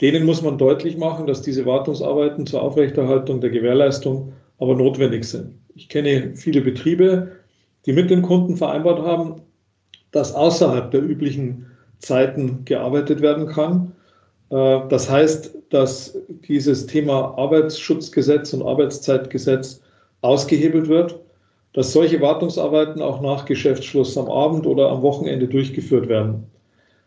Denen 0.00 0.24
muss 0.24 0.42
man 0.42 0.56
deutlich 0.56 0.96
machen, 0.96 1.26
dass 1.26 1.42
diese 1.42 1.66
Wartungsarbeiten 1.66 2.46
zur 2.46 2.62
Aufrechterhaltung 2.62 3.40
der 3.40 3.50
Gewährleistung 3.50 4.32
aber 4.58 4.74
notwendig 4.74 5.24
sind. 5.24 5.54
Ich 5.74 5.88
kenne 5.88 6.34
viele 6.34 6.62
Betriebe, 6.62 7.32
die 7.86 7.92
mit 7.92 8.10
den 8.10 8.22
Kunden 8.22 8.56
vereinbart 8.56 9.00
haben, 9.02 9.42
dass 10.12 10.34
außerhalb 10.34 10.90
der 10.90 11.02
üblichen 11.02 11.66
Zeiten 11.98 12.64
gearbeitet 12.64 13.20
werden 13.20 13.46
kann. 13.46 13.92
Äh, 14.50 14.80
das 14.88 15.10
heißt, 15.10 15.54
dass 15.70 16.18
dieses 16.48 16.86
Thema 16.86 17.36
Arbeitsschutzgesetz 17.38 18.52
und 18.52 18.62
Arbeitszeitgesetz 18.62 19.80
ausgehebelt 20.22 20.88
wird. 20.88 21.18
Dass 21.72 21.92
solche 21.92 22.20
Wartungsarbeiten 22.20 23.00
auch 23.00 23.20
nach 23.20 23.44
Geschäftsschluss 23.44 24.18
am 24.18 24.28
Abend 24.28 24.66
oder 24.66 24.90
am 24.90 25.02
Wochenende 25.02 25.46
durchgeführt 25.46 26.08
werden. 26.08 26.44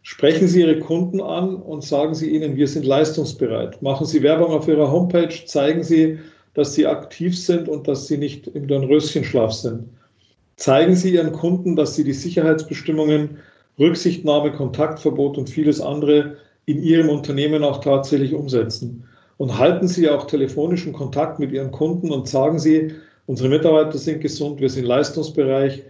Sprechen 0.04 0.48
Sie 0.48 0.62
Ihre 0.62 0.80
Kunden 0.80 1.22
an 1.22 1.56
und 1.56 1.84
sagen 1.84 2.14
Sie 2.14 2.30
ihnen, 2.30 2.56
wir 2.56 2.68
sind 2.68 2.86
leistungsbereit. 2.86 3.82
Machen 3.82 4.06
Sie 4.06 4.22
Werbung 4.22 4.52
auf 4.52 4.68
Ihrer 4.68 4.92
Homepage, 4.92 5.34
zeigen 5.46 5.84
Sie, 5.84 6.20
dass 6.54 6.74
Sie 6.74 6.86
aktiv 6.86 7.38
sind 7.38 7.70
und 7.70 7.88
dass 7.88 8.08
Sie 8.08 8.18
nicht 8.18 8.48
im 8.48 8.68
Dornröschenschlaf 8.68 9.54
sind. 9.54 9.86
Zeigen 10.58 10.96
Sie 10.96 11.14
Ihren 11.14 11.32
Kunden, 11.32 11.76
dass 11.76 11.96
Sie 11.96 12.04
die 12.04 12.14
Sicherheitsbestimmungen, 12.14 13.38
Rücksichtnahme, 13.80 14.52
Kontaktverbot 14.52 15.38
und 15.38 15.50
vieles 15.50 15.82
andere 15.82 16.36
in 16.66 16.84
Ihrem 16.84 17.10
Unternehmen 17.10 17.64
auch 17.64 17.80
tatsächlich 17.80 18.34
umsetzen. 18.34 19.06
Und 19.38 19.58
halten 19.58 19.88
Sie 19.88 20.10
auch 20.10 20.28
telefonischen 20.28 20.94
Kontakt 20.94 21.40
mit 21.40 21.52
Ihren 21.52 21.72
Kunden 21.72 22.12
und 22.12 22.28
sagen 22.28 22.60
Sie, 22.60 22.94
unsere 23.26 23.50
Mitarbeiter 23.50 23.98
sind 23.98 24.22
gesund, 24.22 24.60
wir 24.60 24.70
sind 24.70 24.86
leistungsbereit, 24.86 25.84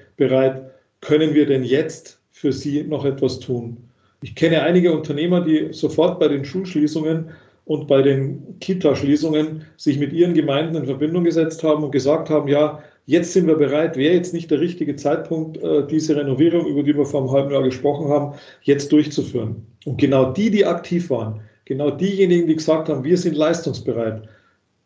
können 1.01 1.33
wir 1.33 1.45
denn 1.45 1.63
jetzt 1.63 2.19
für 2.31 2.53
Sie 2.53 2.83
noch 2.83 3.05
etwas 3.05 3.39
tun? 3.39 3.77
Ich 4.21 4.35
kenne 4.35 4.61
einige 4.61 4.93
Unternehmer, 4.93 5.41
die 5.41 5.73
sofort 5.73 6.19
bei 6.19 6.29
den 6.29 6.45
Schulschließungen 6.45 7.29
und 7.65 7.87
bei 7.87 8.01
den 8.01 8.57
Kita-Schließungen 8.59 9.63
sich 9.77 9.99
mit 9.99 10.13
ihren 10.13 10.33
Gemeinden 10.33 10.75
in 10.75 10.85
Verbindung 10.85 11.23
gesetzt 11.23 11.63
haben 11.63 11.83
und 11.83 11.91
gesagt 11.91 12.29
haben, 12.29 12.47
ja, 12.47 12.79
jetzt 13.05 13.33
sind 13.33 13.47
wir 13.47 13.55
bereit, 13.55 13.97
wäre 13.97 14.13
jetzt 14.13 14.33
nicht 14.33 14.49
der 14.51 14.59
richtige 14.59 14.95
Zeitpunkt, 14.95 15.57
äh, 15.57 15.85
diese 15.87 16.15
Renovierung, 16.15 16.65
über 16.67 16.83
die 16.83 16.95
wir 16.95 17.05
vor 17.05 17.21
einem 17.21 17.31
halben 17.31 17.51
Jahr 17.51 17.63
gesprochen 17.63 18.07
haben, 18.09 18.35
jetzt 18.61 18.91
durchzuführen. 18.91 19.65
Und 19.85 19.97
genau 19.97 20.31
die, 20.31 20.49
die 20.49 20.65
aktiv 20.65 21.09
waren, 21.09 21.41
genau 21.65 21.91
diejenigen, 21.91 22.47
die 22.47 22.55
gesagt 22.55 22.89
haben, 22.89 23.03
wir 23.03 23.17
sind 23.17 23.35
leistungsbereit, 23.35 24.23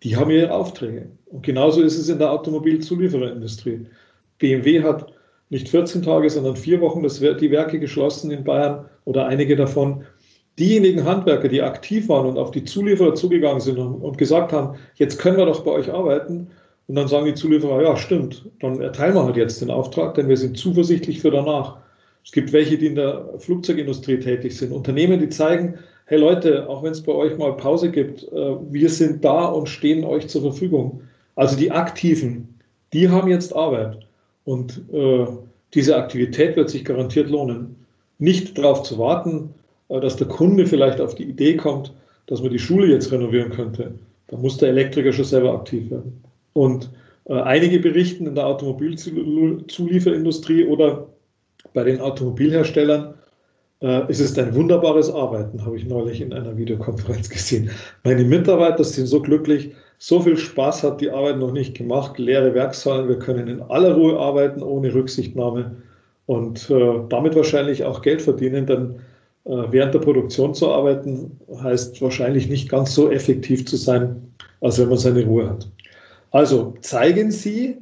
die 0.03 0.15
haben 0.15 0.31
ihre 0.31 0.51
Aufträge. 0.51 1.09
Und 1.25 1.43
genauso 1.43 1.81
ist 1.81 1.97
es 1.97 2.09
in 2.09 2.19
der 2.19 2.31
Automobilzuliefererindustrie. 2.31 3.85
BMW 4.37 4.83
hat 4.83 5.13
nicht 5.49 5.69
14 5.69 6.03
Tage, 6.03 6.29
sondern 6.29 6.55
vier 6.55 6.81
Wochen 6.81 7.03
das, 7.03 7.19
die 7.19 7.51
Werke 7.51 7.79
geschlossen 7.79 8.31
in 8.31 8.43
Bayern 8.43 8.85
oder 9.05 9.25
einige 9.25 9.55
davon. 9.55 10.03
Diejenigen 10.59 11.05
Handwerker, 11.05 11.47
die 11.47 11.61
aktiv 11.61 12.09
waren 12.09 12.25
und 12.25 12.37
auf 12.37 12.51
die 12.51 12.63
Zulieferer 12.63 13.15
zugegangen 13.15 13.61
sind 13.61 13.77
und, 13.77 14.01
und 14.01 14.17
gesagt 14.17 14.51
haben, 14.51 14.77
jetzt 14.95 15.19
können 15.19 15.37
wir 15.37 15.45
doch 15.45 15.63
bei 15.63 15.71
euch 15.71 15.91
arbeiten, 15.91 16.49
und 16.87 16.95
dann 16.95 17.07
sagen 17.07 17.25
die 17.25 17.33
Zulieferer, 17.33 17.83
ja, 17.83 17.97
stimmt, 17.97 18.49
dann 18.61 18.79
erteilen 18.79 19.13
wir 19.13 19.23
halt 19.23 19.35
jetzt 19.35 19.61
den 19.61 19.69
Auftrag, 19.69 20.15
denn 20.15 20.29
wir 20.29 20.37
sind 20.37 20.57
zuversichtlich 20.57 21.19
für 21.19 21.31
danach. 21.31 21.77
Es 22.23 22.31
gibt 22.31 22.53
welche, 22.53 22.77
die 22.77 22.87
in 22.87 22.95
der 22.95 23.25
Flugzeugindustrie 23.39 24.19
tätig 24.19 24.57
sind. 24.57 24.71
Unternehmen, 24.71 25.19
die 25.19 25.29
zeigen, 25.29 25.75
hey 26.07 26.17
Leute, 26.17 26.67
auch 26.67 26.81
wenn 26.83 26.93
es 26.93 27.03
bei 27.03 27.11
euch 27.11 27.37
mal 27.37 27.55
Pause 27.55 27.91
gibt, 27.91 28.23
äh, 28.31 28.55
wir 28.71 28.89
sind 28.89 29.23
da 29.23 29.45
und 29.45 29.69
stehen 29.69 30.03
euch 30.03 30.27
zur 30.27 30.41
Verfügung. 30.41 31.01
Also 31.35 31.55
die 31.55 31.69
Aktiven, 31.71 32.57
die 32.93 33.09
haben 33.09 33.29
jetzt 33.29 33.55
Arbeit. 33.55 33.99
Und 34.45 34.81
äh, 34.93 35.27
diese 35.73 35.97
Aktivität 35.97 36.55
wird 36.55 36.69
sich 36.69 36.85
garantiert 36.85 37.29
lohnen. 37.29 37.75
Nicht 38.19 38.57
darauf 38.57 38.83
zu 38.83 38.97
warten, 38.97 39.53
äh, 39.89 39.99
dass 39.99 40.15
der 40.15 40.27
Kunde 40.27 40.65
vielleicht 40.65 41.01
auf 41.01 41.15
die 41.15 41.25
Idee 41.25 41.57
kommt, 41.57 41.91
dass 42.27 42.41
man 42.41 42.51
die 42.51 42.59
Schule 42.59 42.87
jetzt 42.87 43.11
renovieren 43.11 43.51
könnte. 43.51 43.93
Da 44.27 44.37
muss 44.37 44.55
der 44.57 44.69
Elektriker 44.69 45.11
schon 45.11 45.25
selber 45.25 45.53
aktiv 45.53 45.91
werden. 45.91 46.23
Und 46.53 46.89
äh, 47.25 47.33
einige 47.33 47.79
berichten 47.79 48.27
in 48.27 48.35
der 48.35 48.47
Automobilzulieferindustrie 48.47 50.63
oder 50.63 51.05
bei 51.73 51.83
den 51.83 51.99
Automobilherstellern, 51.99 53.15
es 53.79 54.19
ist 54.19 54.39
ein 54.39 54.55
wunderbares 54.55 55.13
Arbeiten, 55.13 55.63
habe 55.63 55.77
ich 55.77 55.85
neulich 55.85 56.21
in 56.21 56.33
einer 56.33 56.57
Videokonferenz 56.57 57.29
gesehen. 57.29 57.69
Meine 58.03 58.23
Mitarbeiter 58.23 58.83
sind 58.83 59.05
so 59.05 59.21
glücklich, 59.21 59.71
so 59.99 60.19
viel 60.19 60.37
Spaß 60.37 60.83
hat 60.83 61.01
die 61.01 61.09
Arbeit 61.09 61.37
noch 61.37 61.51
nicht 61.51 61.75
gemacht, 61.75 62.17
leere 62.17 62.53
Werkshallen, 62.53 63.07
wir 63.07 63.19
können 63.19 63.47
in 63.47 63.61
aller 63.61 63.93
Ruhe 63.95 64.17
arbeiten, 64.17 64.61
ohne 64.61 64.93
Rücksichtnahme 64.93 65.75
und 66.27 66.69
äh, 66.69 66.99
damit 67.09 67.35
wahrscheinlich 67.35 67.83
auch 67.83 68.01
Geld 68.01 68.21
verdienen, 68.21 68.67
denn 68.67 68.95
äh, 69.45 69.63
während 69.71 69.93
der 69.93 69.99
Produktion 69.99 70.53
zu 70.53 70.69
arbeiten 70.69 71.39
heißt 71.63 72.01
wahrscheinlich 72.01 72.49
nicht 72.49 72.69
ganz 72.69 72.93
so 72.93 73.09
effektiv 73.09 73.65
zu 73.65 73.77
sein, 73.77 74.21
als 74.61 74.77
wenn 74.77 74.89
man 74.89 74.97
seine 74.97 75.25
Ruhe 75.25 75.49
hat. 75.49 75.67
Also 76.31 76.75
zeigen 76.81 77.31
Sie 77.31 77.77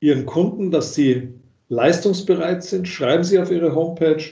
Ihren 0.00 0.24
Kunden, 0.24 0.70
dass 0.70 0.94
Sie 0.94 1.28
leistungsbereit 1.68 2.62
sind, 2.62 2.86
schreiben 2.86 3.24
Sie 3.24 3.38
auf 3.38 3.50
Ihre 3.50 3.74
Homepage, 3.74 4.22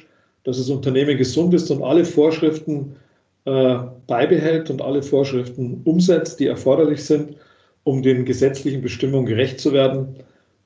dass 0.46 0.58
das 0.58 0.70
Unternehmen 0.70 1.18
gesund 1.18 1.52
ist 1.54 1.72
und 1.72 1.82
alle 1.82 2.04
Vorschriften 2.04 2.94
äh, 3.46 3.78
beibehält 4.06 4.70
und 4.70 4.80
alle 4.80 5.02
Vorschriften 5.02 5.82
umsetzt, 5.84 6.38
die 6.38 6.46
erforderlich 6.46 7.04
sind, 7.04 7.34
um 7.82 8.00
den 8.00 8.24
gesetzlichen 8.24 8.80
Bestimmungen 8.80 9.26
gerecht 9.26 9.58
zu 9.58 9.72
werden. 9.72 10.14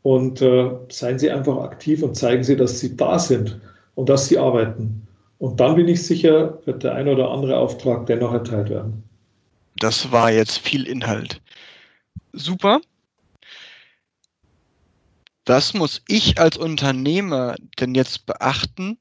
Und 0.03 0.43
äh, 0.43 0.71
seien 0.91 1.19
Sie 1.19 1.31
einfach 1.31 1.57
aktiv 1.63 2.03
und 2.03 2.15
zeigen 2.15 2.45
Sie, 2.45 2.57
dass 2.57 2.79
Sie 2.79 2.95
da 2.95 3.19
sind 3.19 3.59
und 3.95 4.11
dass 4.11 4.29
Sie 4.29 4.37
arbeiten. 4.37 5.07
Und 5.39 5.61
dann 5.61 5.77
bin 5.77 5.89
ich 5.89 6.03
sicher, 6.03 6.59
wird 6.67 6.83
der 6.83 6.95
ein 6.95 7.09
oder 7.09 7.31
andere 7.31 7.57
Auftrag 7.57 8.05
dennoch 8.05 8.35
erteilt 8.35 8.69
werden. 8.69 9.03
Das 9.79 10.13
war 10.13 10.31
jetzt 10.31 10.59
viel 10.59 10.87
Inhalt. 10.87 11.41
Super. 12.35 12.83
Was 15.47 15.73
muss 15.73 16.03
ich 16.07 16.39
als 16.39 16.59
Unternehmer 16.59 17.57
denn 17.81 17.95
jetzt 17.95 18.27
beachten 18.27 18.99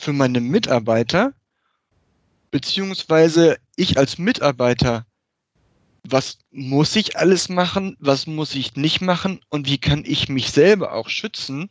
für 0.00 0.12
meine 0.14 0.40
Mitarbeiter? 0.40 1.34
Beziehungsweise 2.50 3.58
ich 3.76 3.98
als 3.98 4.18
Mitarbeiter, 4.18 5.06
was 6.08 6.38
muss 6.50 6.96
ich 6.96 7.18
alles 7.18 7.50
machen? 7.50 7.96
Was 8.00 8.26
muss 8.26 8.54
ich 8.54 8.76
nicht 8.76 9.02
machen? 9.02 9.40
Und 9.50 9.68
wie 9.68 9.78
kann 9.78 10.02
ich 10.06 10.28
mich 10.30 10.50
selber 10.50 10.94
auch 10.94 11.10
schützen 11.10 11.68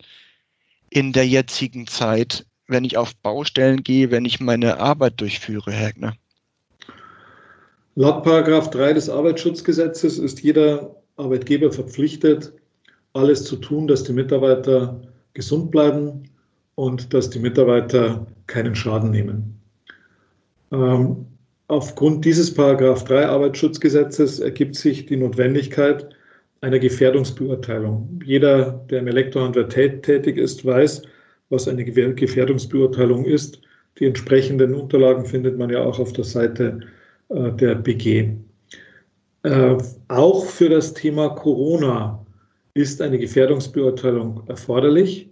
in 0.92 1.12
der 1.12 1.28
jetzigen 1.28 1.88
Zeit, 1.88 2.46
wenn 2.68 2.84
ich 2.84 2.98
auf 2.98 3.16
Baustellen 3.16 3.84
gehe, 3.84 4.12
wenn 4.12 4.26
ich 4.26 4.40
meine 4.40 4.80
Arbeit 4.80 5.20
durchführe, 5.20 5.72
Herr 5.72 5.88
Heckner? 5.88 6.16
Laut 7.96 8.24
Paragraph 8.24 8.70
3 8.70 8.94
des 8.94 9.10
Arbeitsschutzgesetzes 9.10 10.20
ist 10.20 10.42
jeder 10.44 10.96
Arbeitgeber 11.18 11.72
verpflichtet, 11.72 12.54
alles 13.14 13.44
zu 13.44 13.58
tun, 13.58 13.88
dass 13.88 14.04
die 14.04 14.14
Mitarbeiter 14.14 15.02
gesund 15.34 15.72
bleiben 15.72 16.29
und 16.80 17.14
dass 17.14 17.30
die 17.30 17.40
Mitarbeiter 17.40 18.26
keinen 18.48 18.74
Schaden 18.74 19.12
nehmen. 19.12 19.60
Ähm, 20.72 21.26
aufgrund 21.68 22.24
dieses 22.24 22.54
Paragraph 22.54 23.04
3 23.04 23.28
Arbeitsschutzgesetzes 23.28 24.40
ergibt 24.40 24.78
sich 24.78 25.06
die 25.06 25.18
Notwendigkeit 25.18 26.08
einer 26.62 26.80
Gefährdungsbeurteilung. 26.80 28.22
Jeder, 28.24 28.86
der 28.90 29.00
im 29.00 29.08
Elektrohandwerk 29.08 29.72
tätig 29.72 30.38
ist, 30.38 30.66
weiß, 30.66 31.02
was 31.50 31.68
eine 31.68 31.84
Gefährdungsbeurteilung 31.84 33.26
ist. 33.26 33.60
Die 34.00 34.06
entsprechenden 34.06 34.74
Unterlagen 34.74 35.26
findet 35.26 35.58
man 35.58 35.70
ja 35.70 35.84
auch 35.84 36.00
auf 36.00 36.14
der 36.14 36.24
Seite 36.24 36.80
äh, 37.28 37.52
der 37.52 37.76
BG. 37.76 38.30
Äh, 39.44 39.78
auch 40.08 40.46
für 40.46 40.70
das 40.70 40.94
Thema 40.94 41.28
Corona 41.28 42.26
ist 42.74 43.02
eine 43.02 43.20
Gefährdungsbeurteilung 43.20 44.44
erforderlich 44.48 45.30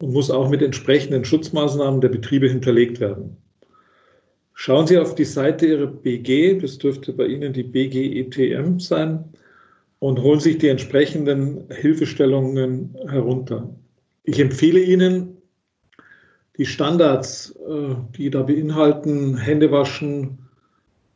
und 0.00 0.12
muss 0.12 0.30
auch 0.30 0.48
mit 0.48 0.62
entsprechenden 0.62 1.24
Schutzmaßnahmen 1.24 2.00
der 2.00 2.08
Betriebe 2.08 2.48
hinterlegt 2.48 3.00
werden. 3.00 3.36
Schauen 4.54 4.86
Sie 4.86 4.98
auf 4.98 5.14
die 5.14 5.24
Seite 5.24 5.66
Ihrer 5.66 5.86
BG, 5.86 6.58
das 6.58 6.78
dürfte 6.78 7.12
bei 7.12 7.26
Ihnen 7.26 7.52
die 7.52 7.62
BGETM 7.62 8.78
sein, 8.78 9.24
und 10.00 10.20
holen 10.20 10.40
sich 10.40 10.58
die 10.58 10.68
entsprechenden 10.68 11.64
Hilfestellungen 11.70 12.96
herunter. 13.08 13.68
Ich 14.24 14.38
empfehle 14.38 14.80
Ihnen, 14.80 15.36
die 16.56 16.66
Standards, 16.66 17.54
äh, 17.68 17.94
die 18.16 18.30
da 18.30 18.42
beinhalten, 18.42 19.36
Hände 19.36 19.70
waschen 19.70 20.38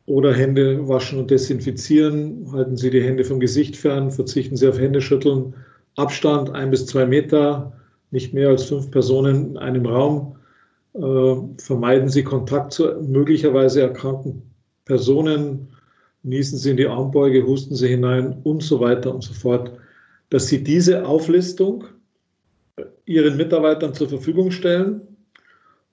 oder 0.05 0.33
Hände 0.33 0.87
waschen 0.87 1.19
und 1.19 1.31
desinfizieren, 1.31 2.51
halten 2.51 2.77
Sie 2.77 2.89
die 2.89 3.03
Hände 3.03 3.23
vom 3.23 3.39
Gesicht 3.39 3.75
fern, 3.75 4.11
verzichten 4.11 4.57
Sie 4.57 4.67
auf 4.67 4.79
Händeschütteln, 4.79 5.53
Abstand 5.95 6.49
ein 6.49 6.71
bis 6.71 6.85
zwei 6.87 7.05
Meter, 7.05 7.73
nicht 8.13 8.33
mehr 8.33 8.49
als 8.49 8.65
fünf 8.65 8.91
Personen 8.91 9.51
in 9.51 9.57
einem 9.57 9.85
Raum. 9.87 10.35
Äh, 10.93 11.35
vermeiden 11.57 12.09
Sie 12.09 12.23
Kontakt 12.23 12.71
zu 12.71 12.85
möglicherweise 13.01 13.81
erkrankten 13.81 14.43
Personen, 14.85 15.69
niesen 16.21 16.59
Sie 16.59 16.69
in 16.69 16.77
die 16.77 16.87
Armbeuge, 16.87 17.45
husten 17.45 17.75
Sie 17.75 17.87
hinein 17.87 18.37
und 18.43 18.61
so 18.61 18.79
weiter 18.79 19.13
und 19.13 19.23
so 19.23 19.33
fort, 19.33 19.71
dass 20.29 20.47
Sie 20.47 20.63
diese 20.63 21.05
Auflistung 21.07 21.85
Ihren 23.05 23.35
Mitarbeitern 23.35 23.95
zur 23.95 24.09
Verfügung 24.09 24.51
stellen 24.51 25.01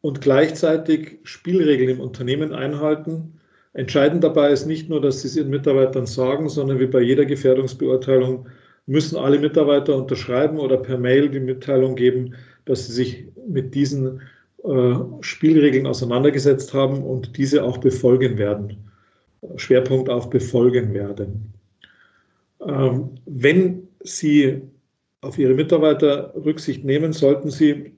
und 0.02 0.20
gleichzeitig 0.20 1.20
Spielregeln 1.24 1.88
im 1.88 2.00
Unternehmen 2.00 2.52
einhalten. 2.52 3.40
Entscheidend 3.72 4.22
dabei 4.22 4.50
ist 4.50 4.66
nicht 4.66 4.90
nur, 4.90 5.00
dass 5.00 5.22
Sie 5.22 5.28
es 5.28 5.36
Ihren 5.36 5.50
Mitarbeitern 5.50 6.06
sagen, 6.06 6.50
sondern 6.50 6.80
wie 6.80 6.86
bei 6.86 7.00
jeder 7.00 7.24
Gefährdungsbeurteilung 7.24 8.46
müssen 8.90 9.16
alle 9.16 9.38
Mitarbeiter 9.38 9.96
unterschreiben 9.96 10.58
oder 10.58 10.76
per 10.76 10.98
Mail 10.98 11.28
die 11.28 11.38
Mitteilung 11.38 11.94
geben, 11.94 12.34
dass 12.64 12.88
sie 12.88 12.92
sich 12.92 13.24
mit 13.46 13.72
diesen 13.72 14.20
äh, 14.64 14.94
Spielregeln 15.20 15.86
auseinandergesetzt 15.86 16.74
haben 16.74 17.04
und 17.04 17.36
diese 17.36 17.62
auch 17.62 17.78
befolgen 17.78 18.36
werden. 18.36 18.78
Schwerpunkt 19.54 20.10
auf 20.10 20.28
befolgen 20.28 20.92
werden. 20.92 21.52
Ähm, 22.66 23.10
wenn 23.26 23.88
Sie 24.02 24.60
auf 25.20 25.38
ihre 25.38 25.54
Mitarbeiter 25.54 26.34
Rücksicht 26.34 26.84
nehmen, 26.84 27.12
sollten 27.12 27.50
sie 27.50 27.92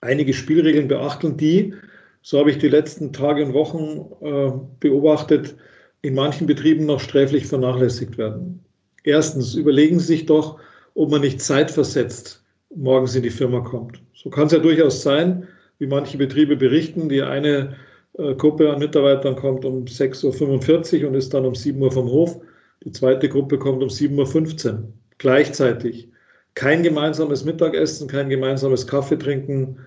einige 0.00 0.34
Spielregeln 0.34 0.88
beachten, 0.88 1.36
die, 1.36 1.74
so 2.20 2.38
habe 2.38 2.50
ich 2.50 2.58
die 2.58 2.68
letzten 2.68 3.12
Tage 3.12 3.44
und 3.44 3.54
Wochen 3.54 4.24
äh, 4.24 4.52
beobachtet, 4.80 5.56
in 6.02 6.14
manchen 6.14 6.46
Betrieben 6.46 6.84
noch 6.84 7.00
sträflich 7.00 7.46
vernachlässigt 7.46 8.18
werden. 8.18 8.64
Erstens, 9.04 9.54
überlegen 9.54 9.98
Sie 9.98 10.06
sich 10.06 10.26
doch, 10.26 10.58
ob 10.94 11.10
man 11.10 11.22
nicht 11.22 11.40
zeitversetzt 11.40 12.42
morgens 12.74 13.14
in 13.14 13.22
die 13.22 13.30
Firma 13.30 13.60
kommt. 13.60 14.00
So 14.14 14.30
kann 14.30 14.46
es 14.46 14.52
ja 14.52 14.58
durchaus 14.58 15.02
sein, 15.02 15.46
wie 15.78 15.86
manche 15.86 16.18
Betriebe 16.18 16.56
berichten. 16.56 17.08
Die 17.08 17.22
eine 17.22 17.76
äh, 18.18 18.34
Gruppe 18.34 18.72
an 18.72 18.78
Mitarbeitern 18.78 19.36
kommt 19.36 19.64
um 19.64 19.84
6.45 19.84 21.02
Uhr 21.02 21.08
und 21.08 21.14
ist 21.14 21.34
dann 21.34 21.44
um 21.44 21.54
7 21.54 21.80
Uhr 21.80 21.92
vom 21.92 22.06
Hof. 22.06 22.40
Die 22.84 22.92
zweite 22.92 23.28
Gruppe 23.28 23.58
kommt 23.58 23.82
um 23.82 23.88
7.15 23.88 24.72
Uhr 24.72 24.92
gleichzeitig. 25.18 26.08
Kein 26.54 26.82
gemeinsames 26.82 27.44
Mittagessen, 27.44 28.08
kein 28.08 28.28
gemeinsames 28.28 28.86
Kaffee 28.86 29.18
trinken, 29.18 29.78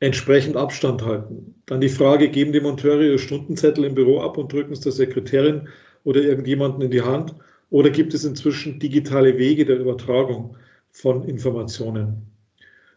entsprechend 0.00 0.56
Abstand 0.56 1.04
halten. 1.04 1.54
Dann 1.66 1.80
die 1.80 1.88
Frage, 1.88 2.28
geben 2.28 2.52
die 2.52 2.60
Monteure 2.60 3.02
ihre 3.02 3.18
Stundenzettel 3.18 3.84
im 3.84 3.94
Büro 3.94 4.20
ab 4.20 4.38
und 4.38 4.52
drücken 4.52 4.72
es 4.72 4.80
der 4.80 4.92
Sekretärin 4.92 5.68
oder 6.04 6.20
irgendjemanden 6.22 6.82
in 6.82 6.90
die 6.90 7.02
Hand? 7.02 7.34
Oder 7.70 7.90
gibt 7.90 8.14
es 8.14 8.24
inzwischen 8.24 8.78
digitale 8.78 9.38
Wege 9.38 9.64
der 9.64 9.78
Übertragung 9.78 10.56
von 10.90 11.24
Informationen? 11.24 12.26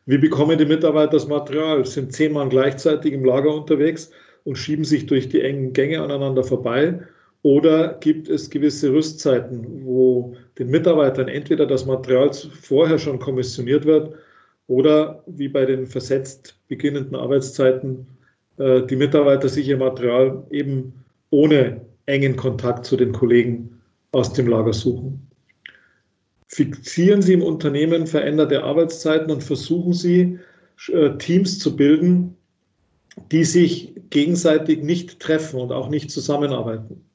Wie 0.06 0.18
bekommen 0.18 0.58
die 0.58 0.66
Mitarbeiter 0.66 1.12
das 1.12 1.28
Material? 1.28 1.86
Sind 1.86 2.14
zehn 2.14 2.34
Mann 2.34 2.50
gleichzeitig 2.50 3.14
im 3.14 3.26
Lager 3.26 3.54
unterwegs 3.54 4.12
und 4.44 4.58
schieben 4.58 4.84
sich 4.84 5.06
durch 5.06 5.30
die 5.30 5.42
engen 5.42 5.74
Gänge 5.74 6.02
aneinander 6.02 6.44
vorbei? 6.44 7.00
Oder 7.42 7.98
gibt 8.00 8.28
es 8.28 8.50
gewisse 8.50 8.92
Rüstzeiten, 8.92 9.86
wo 9.86 10.36
den 10.58 10.70
Mitarbeitern 10.70 11.28
entweder 11.28 11.66
das 11.66 11.86
Material 11.86 12.32
vorher 12.34 13.00
schon 13.00 13.20
kommissioniert 13.20 13.86
wird 13.86 14.14
oder 14.68 15.24
wie 15.26 15.48
bei 15.48 15.66
den 15.66 15.88
versetzt 15.88 16.60
beginnenden 16.68 17.16
Arbeitszeiten 17.16 18.08
äh, 18.58 18.82
die 18.84 18.98
Mitarbeiter 18.98 19.48
sich 19.48 19.68
ihr 19.68 19.78
Material 19.78 20.44
eben 20.52 20.94
ohne 21.30 21.82
engen 22.06 22.36
Kontakt 22.36 22.86
zu 22.86 22.98
den 22.98 23.14
Kollegen 23.14 23.79
aus 24.12 24.34
dem 24.34 24.48
Lager 24.48 24.74
suchen. 24.74 25.28
Fixieren 26.48 27.22
Sie 27.22 27.34
im 27.34 27.44
Unternehmen 27.44 28.08
veränderte 28.08 28.64
Arbeitszeiten 28.64 29.30
und 29.32 29.44
versuchen 29.44 29.94
Sie, 29.94 30.40
äh, 30.92 31.18
Teams 31.18 31.60
zu 31.60 31.76
bilden, 31.76 32.36
die 33.32 33.44
sich 33.44 33.94
gegenseitig 34.10 34.82
nicht 34.82 35.20
treffen 35.20 35.60
und 35.60 35.72
auch 35.72 35.90
nicht 35.90 36.10
zusammenarbeiten. 36.10 37.06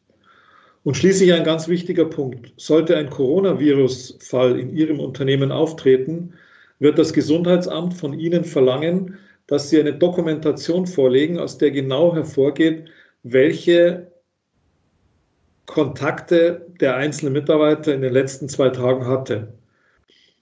Und 0.84 0.96
schließlich 0.96 1.32
ein 1.32 1.44
ganz 1.44 1.66
wichtiger 1.66 2.04
Punkt. 2.04 2.52
Sollte 2.58 2.96
ein 2.96 3.08
Coronavirus-Fall 3.08 4.60
in 4.60 4.76
Ihrem 4.76 5.00
Unternehmen 5.00 5.50
auftreten, 5.50 6.34
wird 6.78 6.98
das 6.98 7.12
Gesundheitsamt 7.12 7.94
von 7.94 8.12
Ihnen 8.12 8.44
verlangen, 8.44 9.18
dass 9.46 9.70
Sie 9.70 9.80
eine 9.80 9.94
Dokumentation 9.94 10.86
vorlegen, 10.86 11.38
aus 11.38 11.58
der 11.58 11.70
genau 11.70 12.14
hervorgeht, 12.14 12.84
welche 13.22 14.12
Kontakte 15.66 16.66
der 16.80 16.96
einzelne 16.96 17.30
Mitarbeiter 17.30 17.94
in 17.94 18.02
den 18.02 18.12
letzten 18.12 18.48
zwei 18.48 18.70
Tagen 18.70 19.06
hatte. 19.06 19.52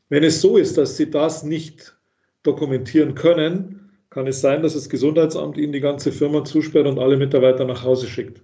Wenn 0.09 0.25
es 0.25 0.41
so 0.41 0.57
ist, 0.57 0.77
dass 0.77 0.97
Sie 0.97 1.11
das 1.11 1.43
nicht 1.43 1.97
dokumentieren 2.43 3.15
können, 3.15 3.91
kann 4.11 4.27
es 4.27 4.41
sein, 4.41 4.63
dass 4.63 4.75
das 4.75 4.89
Gesundheitsamt 4.89 5.57
Ihnen 5.57 5.73
die 5.73 5.81
ganze 5.81 6.13
Firma 6.13 6.45
zusperrt 6.45 6.87
und 6.87 6.99
alle 6.99 7.17
Mitarbeiter 7.17 7.65
nach 7.65 7.83
Hause 7.83 8.07
schickt. 8.07 8.43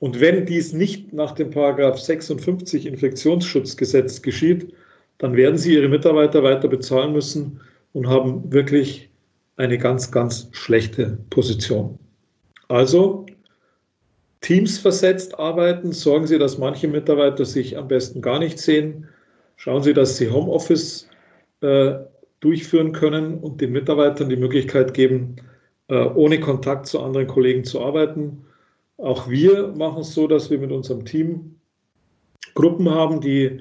Und 0.00 0.20
wenn 0.20 0.46
dies 0.46 0.72
nicht 0.72 1.12
nach 1.12 1.32
dem 1.32 1.50
Paragraph 1.50 1.98
56 1.98 2.86
Infektionsschutzgesetz 2.86 4.22
geschieht, 4.22 4.72
dann 5.18 5.34
werden 5.36 5.58
sie 5.58 5.74
ihre 5.74 5.88
Mitarbeiter 5.88 6.42
weiter 6.42 6.68
bezahlen 6.68 7.12
müssen 7.12 7.60
und 7.92 8.08
haben 8.08 8.52
wirklich 8.52 9.10
eine 9.56 9.76
ganz, 9.76 10.10
ganz 10.12 10.48
schlechte 10.52 11.18
Position. 11.30 11.98
Also 12.68 13.26
Teams 14.40 14.78
versetzt 14.78 15.38
arbeiten, 15.38 15.92
sorgen 15.92 16.26
Sie, 16.26 16.38
dass 16.38 16.58
manche 16.58 16.88
Mitarbeiter 16.88 17.44
sich 17.44 17.76
am 17.76 17.88
besten 17.88 18.22
gar 18.22 18.38
nicht 18.38 18.58
sehen. 18.58 19.08
Schauen 19.56 19.82
Sie, 19.82 19.92
dass 19.92 20.16
Sie 20.16 20.30
Homeoffice 20.30 21.08
äh, 21.60 21.94
durchführen 22.40 22.92
können 22.92 23.38
und 23.38 23.60
den 23.60 23.72
Mitarbeitern 23.72 24.28
die 24.28 24.36
Möglichkeit 24.36 24.94
geben, 24.94 25.36
äh, 25.88 26.04
ohne 26.04 26.38
Kontakt 26.38 26.86
zu 26.86 27.00
anderen 27.00 27.26
Kollegen 27.26 27.64
zu 27.64 27.80
arbeiten. 27.80 28.44
Auch 28.96 29.28
wir 29.28 29.68
machen 29.68 30.02
es 30.02 30.14
so, 30.14 30.28
dass 30.28 30.50
wir 30.50 30.58
mit 30.58 30.70
unserem 30.70 31.04
Team 31.04 31.56
Gruppen 32.54 32.90
haben, 32.90 33.20
die 33.20 33.60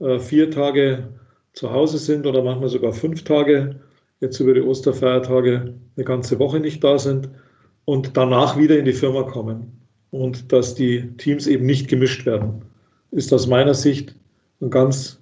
äh, 0.00 0.18
vier 0.18 0.50
Tage 0.50 1.08
zu 1.52 1.70
Hause 1.70 1.98
sind 1.98 2.26
oder 2.26 2.42
manchmal 2.42 2.68
sogar 2.68 2.92
fünf 2.92 3.24
Tage, 3.24 3.80
jetzt 4.20 4.40
über 4.40 4.54
die 4.54 4.60
Osterfeiertage 4.60 5.74
eine 5.96 6.04
ganze 6.04 6.38
Woche 6.38 6.60
nicht 6.60 6.82
da 6.82 6.98
sind 6.98 7.30
und 7.84 8.16
danach 8.16 8.58
wieder 8.58 8.78
in 8.78 8.84
die 8.84 8.92
Firma 8.92 9.22
kommen. 9.22 9.85
Und 10.10 10.52
dass 10.52 10.74
die 10.74 11.16
Teams 11.16 11.46
eben 11.46 11.66
nicht 11.66 11.88
gemischt 11.88 12.26
werden, 12.26 12.62
ist 13.10 13.32
aus 13.32 13.46
meiner 13.46 13.74
Sicht 13.74 14.14
ein 14.60 14.70
ganz 14.70 15.20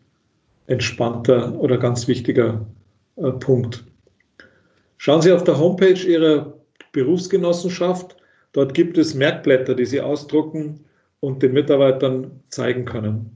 entspannter 0.66 1.58
oder 1.58 1.78
ganz 1.78 2.08
wichtiger 2.08 2.64
äh, 3.16 3.30
Punkt. 3.32 3.84
Schauen 4.98 5.22
Sie 5.22 5.32
auf 5.32 5.44
der 5.44 5.58
Homepage 5.58 6.00
Ihrer 6.06 6.54
Berufsgenossenschaft. 6.92 8.16
Dort 8.52 8.72
gibt 8.74 8.96
es 8.96 9.14
Merkblätter, 9.14 9.74
die 9.74 9.84
Sie 9.84 10.00
ausdrucken 10.00 10.80
und 11.20 11.42
den 11.42 11.52
Mitarbeitern 11.52 12.30
zeigen 12.48 12.84
können. 12.84 13.30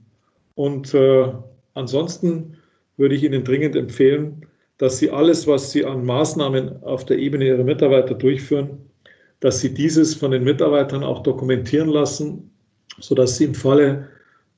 Und 0.55 0.95
äh, 0.95 1.33
ansonsten 1.75 2.57
würde 2.97 3.15
ich 3.15 3.25
Ihnen 3.25 3.45
dringend 3.45 3.77
empfehlen, 3.77 4.47
dass 4.79 4.99
Sie 4.99 5.11
alles, 5.11 5.47
was 5.47 5.73
Sie 5.73 5.85
an 5.85 6.05
Maßnahmen 6.05 6.83
auf 6.83 7.05
der 7.05 7.19
Ebene 7.19 7.47
Ihrer 7.47 7.65
Mitarbeiter 7.65 8.15
durchführen, 8.15 8.79
dass 9.41 9.61
Sie 9.61 9.73
dieses 9.73 10.15
von 10.15 10.31
den 10.31 10.45
Mitarbeitern 10.45 11.05
auch 11.05 11.23
dokumentieren 11.23 11.89
lassen, 11.89 12.51
sodass 12.99 13.37
Sie 13.37 13.45
im 13.45 13.55
Falle 13.55 14.09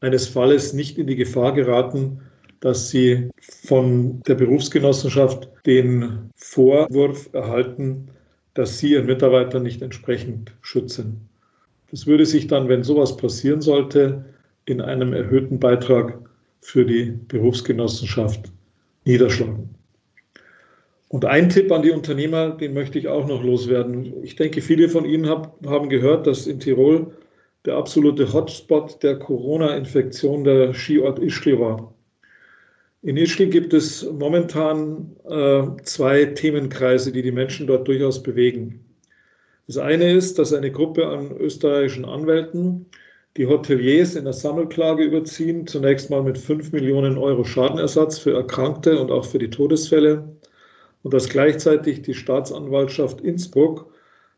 eines 0.00 0.26
Falles 0.26 0.72
nicht 0.72 0.98
in 0.98 1.06
die 1.06 1.16
Gefahr 1.16 1.52
geraten, 1.52 2.20
dass 2.60 2.90
Sie 2.90 3.28
von 3.40 4.22
der 4.22 4.34
Berufsgenossenschaft 4.34 5.48
den 5.66 6.30
Vorwurf 6.36 7.28
erhalten, 7.32 8.08
dass 8.54 8.78
Sie 8.78 8.92
Ihren 8.92 9.06
Mitarbeitern 9.06 9.62
nicht 9.62 9.82
entsprechend 9.82 10.52
schützen. 10.62 11.28
Das 11.90 12.06
würde 12.06 12.24
sich 12.24 12.46
dann, 12.46 12.68
wenn 12.68 12.84
sowas 12.84 13.16
passieren 13.16 13.60
sollte, 13.60 14.24
in 14.64 14.80
einem 14.80 15.12
erhöhten 15.12 15.58
Beitrag 15.58 16.18
für 16.60 16.84
die 16.84 17.18
Berufsgenossenschaft 17.28 18.52
niederschlagen. 19.04 19.79
Und 21.10 21.24
ein 21.24 21.48
Tipp 21.48 21.72
an 21.72 21.82
die 21.82 21.90
Unternehmer, 21.90 22.50
den 22.50 22.72
möchte 22.72 22.96
ich 22.96 23.08
auch 23.08 23.26
noch 23.26 23.42
loswerden. 23.42 24.22
Ich 24.22 24.36
denke, 24.36 24.62
viele 24.62 24.88
von 24.88 25.04
Ihnen 25.04 25.28
hab, 25.28 25.58
haben 25.66 25.88
gehört, 25.88 26.28
dass 26.28 26.46
in 26.46 26.60
Tirol 26.60 27.10
der 27.64 27.74
absolute 27.76 28.32
Hotspot 28.32 29.02
der 29.02 29.18
Corona-Infektion 29.18 30.44
der 30.44 30.72
Skiort 30.72 31.18
Ischgl 31.18 31.58
war. 31.58 31.92
In 33.02 33.16
Ischgl 33.16 33.48
gibt 33.48 33.74
es 33.74 34.08
momentan 34.08 35.16
äh, 35.28 35.62
zwei 35.82 36.26
Themenkreise, 36.26 37.10
die 37.10 37.22
die 37.22 37.32
Menschen 37.32 37.66
dort 37.66 37.88
durchaus 37.88 38.22
bewegen. 38.22 38.84
Das 39.66 39.78
eine 39.78 40.12
ist, 40.12 40.38
dass 40.38 40.52
eine 40.52 40.70
Gruppe 40.70 41.08
an 41.08 41.36
österreichischen 41.36 42.04
Anwälten 42.04 42.86
die 43.36 43.48
Hoteliers 43.48 44.14
in 44.14 44.24
der 44.24 44.32
Sammelklage 44.32 45.02
überziehen, 45.02 45.66
zunächst 45.66 46.08
mal 46.08 46.22
mit 46.22 46.38
5 46.38 46.70
Millionen 46.70 47.18
Euro 47.18 47.42
Schadenersatz 47.42 48.20
für 48.20 48.34
Erkrankte 48.34 49.00
und 49.00 49.10
auch 49.10 49.24
für 49.24 49.40
die 49.40 49.50
Todesfälle 49.50 50.36
und 51.02 51.14
dass 51.14 51.28
gleichzeitig 51.28 52.02
die 52.02 52.14
Staatsanwaltschaft 52.14 53.20
Innsbruck 53.20 53.92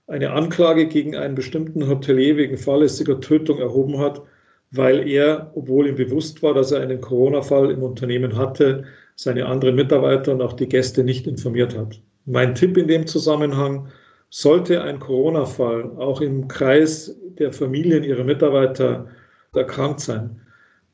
eine 0.06 0.32
Anklage 0.32 0.86
gegen 0.86 1.16
einen 1.16 1.34
bestimmten 1.34 1.88
Hotelier 1.88 2.36
wegen 2.36 2.56
fahrlässiger 2.56 3.20
Tötung 3.20 3.58
erhoben 3.58 3.98
hat, 3.98 4.22
weil 4.70 5.08
er, 5.08 5.50
obwohl 5.54 5.88
ihm 5.88 5.96
bewusst 5.96 6.42
war, 6.42 6.54
dass 6.54 6.72
er 6.72 6.80
einen 6.80 7.00
Corona-Fall 7.00 7.70
im 7.70 7.82
Unternehmen 7.82 8.36
hatte, 8.36 8.84
seine 9.16 9.46
anderen 9.46 9.76
Mitarbeiter 9.76 10.32
und 10.32 10.42
auch 10.42 10.54
die 10.54 10.68
Gäste 10.68 11.04
nicht 11.04 11.26
informiert 11.26 11.76
hat. 11.76 12.00
Mein 12.24 12.54
Tipp 12.54 12.76
in 12.76 12.88
dem 12.88 13.06
Zusammenhang, 13.06 13.88
sollte 14.32 14.82
ein 14.82 14.98
Corona-Fall 14.98 15.98
auch 15.98 16.22
im 16.22 16.48
Kreis 16.48 17.14
der 17.38 17.52
Familien 17.52 18.02
ihrer 18.02 18.24
Mitarbeiter 18.24 19.06
erkrankt 19.54 20.00
sein, 20.00 20.40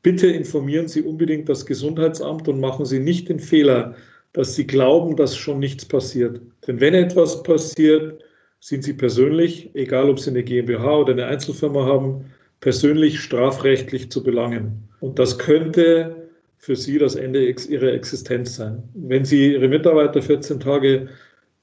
bitte 0.01 0.27
informieren 0.27 0.89
Sie 0.89 1.01
unbedingt 1.01 1.47
das 1.47 1.65
Gesundheitsamt 1.65 2.49
und 2.49 2.59
machen 2.59 2.85
Sie 2.85 2.99
nicht 2.99 3.29
den 3.29 3.39
Fehler, 3.39 3.95
dass 4.33 4.55
Sie 4.55 4.67
glauben, 4.67 5.15
dass 5.15 5.35
schon 5.35 5.59
nichts 5.59 5.85
passiert. 5.85 6.41
Denn 6.67 6.79
wenn 6.79 6.93
etwas 6.93 7.43
passiert, 7.43 8.23
sind 8.59 8.83
Sie 8.83 8.93
persönlich, 8.93 9.71
egal 9.73 10.09
ob 10.09 10.19
Sie 10.19 10.29
eine 10.29 10.43
GmbH 10.43 10.97
oder 10.97 11.13
eine 11.13 11.25
Einzelfirma 11.25 11.85
haben, 11.85 12.25
persönlich 12.59 13.19
strafrechtlich 13.19 14.11
zu 14.11 14.21
belangen. 14.23 14.87
Und 14.99 15.17
das 15.17 15.39
könnte 15.39 16.29
für 16.57 16.75
Sie 16.75 16.99
das 16.99 17.15
Ende 17.15 17.43
Ihrer 17.45 17.93
Existenz 17.93 18.55
sein. 18.55 18.83
Wenn 18.93 19.25
Sie 19.25 19.53
Ihre 19.53 19.67
Mitarbeiter 19.67 20.21
14 20.21 20.59
Tage 20.59 21.07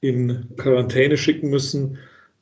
in 0.01 0.47
Quarantäne 0.57 1.17
schicken 1.17 1.49
müssen. 1.49 1.97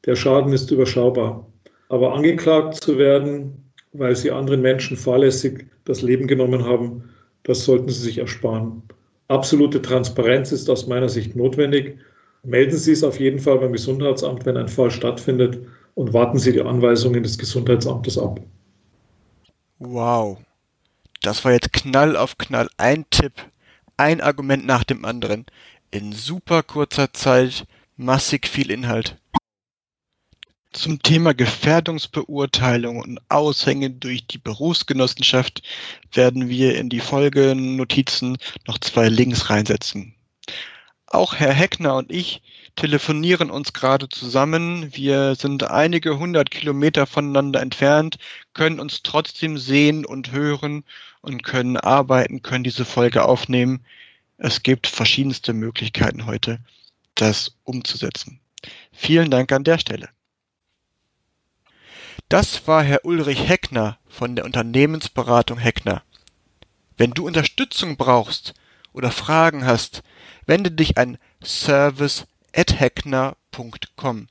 Der 0.06 0.16
Schaden 0.16 0.54
ist 0.54 0.72
überschaubar. 0.72 1.48
Aber 1.90 2.14
angeklagt 2.14 2.76
zu 2.76 2.98
werden, 2.98 3.72
weil 3.94 4.16
sie 4.16 4.32
anderen 4.32 4.62
Menschen 4.62 4.98
fahrlässig 4.98 5.66
das 5.86 6.02
Leben 6.02 6.28
genommen 6.28 6.66
haben, 6.66 7.04
das 7.44 7.64
sollten 7.64 7.90
sie 7.90 8.02
sich 8.02 8.18
ersparen. 8.18 8.82
Absolute 9.28 9.82
Transparenz 9.82 10.52
ist 10.52 10.70
aus 10.70 10.88
meiner 10.88 11.10
Sicht 11.10 11.36
notwendig. 11.36 11.98
Melden 12.44 12.78
Sie 12.78 12.92
es 12.92 13.04
auf 13.04 13.20
jeden 13.20 13.40
Fall 13.40 13.58
beim 13.58 13.72
Gesundheitsamt, 13.72 14.46
wenn 14.46 14.58
ein 14.58 14.68
Fall 14.68 14.92
stattfindet 14.92 15.60
und 15.96 16.14
warten 16.14 16.38
Sie 16.38 16.52
die 16.52 16.62
Anweisungen 16.62 17.24
des 17.24 17.38
Gesundheitsamtes 17.38 18.18
ab. 18.18 18.40
Wow. 19.80 20.38
Das 21.22 21.44
war 21.44 21.54
jetzt 21.54 21.74
Knall 21.74 22.16
auf 22.16 22.38
Knall. 22.38 22.68
Ein 22.78 23.06
Tipp, 23.10 23.34
ein 23.98 24.22
Argument 24.22 24.66
nach 24.66 24.84
dem 24.84 25.06
anderen. 25.06 25.46
In 25.90 26.12
super 26.12 26.62
kurzer 26.62 27.14
Zeit 27.14 27.66
massig 27.98 28.48
viel 28.48 28.70
Inhalt. 28.70 29.18
Zum 30.76 31.02
Thema 31.02 31.34
Gefährdungsbeurteilung 31.34 33.00
und 33.00 33.20
Aushänge 33.30 33.92
durch 33.92 34.28
die 34.28 34.38
Berufsgenossenschaft 34.38 35.64
werden 36.12 36.50
wir 36.50 36.76
in 36.76 36.90
die 36.90 37.00
Folgenotizen 37.00 38.38
noch 38.68 38.78
zwei 38.80 39.08
Links 39.08 39.50
reinsetzen. 39.50 40.16
Auch 41.08 41.36
Herr 41.36 41.54
Heckner 41.54 41.96
und 41.96 42.12
ich 42.12 42.42
telefonieren 42.76 43.52
uns 43.52 43.72
gerade 43.72 44.10
zusammen. 44.10 44.94
Wir 44.94 45.36
sind 45.36 45.64
einige 45.64 46.20
hundert 46.20 46.52
Kilometer 46.52 47.08
voneinander 47.08 47.62
entfernt, 47.62 48.18
können 48.54 48.82
uns 48.82 49.02
trotzdem 49.02 49.58
sehen 49.58 50.06
und 50.06 50.34
hören 50.34 50.84
und 51.22 51.44
können 51.44 51.78
arbeiten, 51.78 52.42
können 52.42 52.66
diese 52.66 52.84
Folge 52.84 53.24
aufnehmen. 53.24 53.86
Es 54.38 54.62
gibt 54.62 54.88
verschiedenste 54.88 55.54
Möglichkeiten 55.54 56.26
heute, 56.26 56.60
das 57.16 57.56
umzusetzen. 57.64 58.42
Vielen 58.92 59.32
Dank 59.32 59.54
an 59.54 59.64
der 59.64 59.78
Stelle. 59.78 60.10
Das 62.30 62.68
war 62.68 62.84
Herr 62.84 63.06
Ulrich 63.06 63.48
Heckner 63.48 63.98
von 64.08 64.36
der 64.36 64.46
Unternehmensberatung 64.46 65.58
Heckner. 65.58 66.04
Wenn 66.98 67.12
du 67.12 67.28
Unterstützung 67.28 67.98
brauchst 67.98 68.54
oder 68.94 69.12
Fragen 69.12 69.66
hast, 69.66 70.02
wende 70.46 70.72
dich 70.72 70.98
an 70.98 71.18
service@heckner.com. 71.44 74.28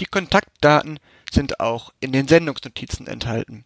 Die 0.00 0.06
Kontaktdaten 0.06 0.98
sind 1.30 1.60
auch 1.60 1.92
in 2.00 2.10
den 2.12 2.26
Sendungsnotizen 2.28 3.06
enthalten. 3.06 3.64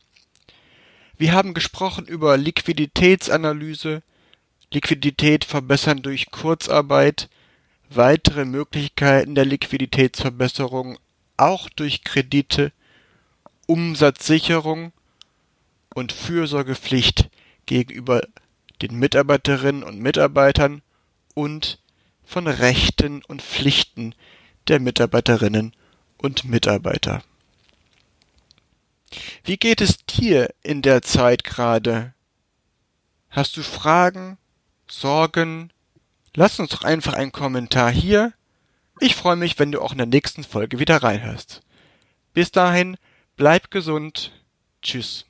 Wir 1.16 1.32
haben 1.32 1.54
gesprochen 1.54 2.06
über 2.06 2.36
Liquiditätsanalyse, 2.36 4.02
Liquidität 4.72 5.44
verbessern 5.44 6.02
durch 6.02 6.30
Kurzarbeit, 6.30 7.28
weitere 7.90 8.44
Möglichkeiten 8.44 9.34
der 9.34 9.44
Liquiditätsverbesserung 9.44 11.00
auch 11.36 11.68
durch 11.68 12.04
Kredite 12.04 12.70
Umsatzsicherung 13.72 14.92
und 15.94 16.12
Fürsorgepflicht 16.12 17.30
gegenüber 17.64 18.20
den 18.82 18.98
Mitarbeiterinnen 18.98 19.82
und 19.82 19.98
Mitarbeitern 19.98 20.82
und 21.32 21.78
von 22.22 22.46
Rechten 22.48 23.24
und 23.24 23.40
Pflichten 23.40 24.14
der 24.68 24.78
Mitarbeiterinnen 24.78 25.74
und 26.18 26.44
Mitarbeiter. 26.44 27.22
Wie 29.42 29.56
geht 29.56 29.80
es 29.80 30.04
dir 30.04 30.52
in 30.62 30.82
der 30.82 31.00
Zeit 31.00 31.42
gerade? 31.42 32.12
Hast 33.30 33.56
du 33.56 33.62
Fragen, 33.62 34.36
Sorgen? 34.86 35.72
Lass 36.34 36.60
uns 36.60 36.68
doch 36.68 36.84
einfach 36.84 37.14
einen 37.14 37.32
Kommentar 37.32 37.90
hier. 37.90 38.34
Ich 39.00 39.16
freue 39.16 39.36
mich, 39.36 39.58
wenn 39.58 39.72
du 39.72 39.80
auch 39.80 39.92
in 39.92 39.98
der 39.98 40.06
nächsten 40.06 40.44
Folge 40.44 40.78
wieder 40.78 41.02
reinhörst. 41.02 41.62
Bis 42.34 42.52
dahin, 42.52 42.98
Bleib 43.42 43.72
gesund. 43.72 44.30
Tschüss. 44.82 45.26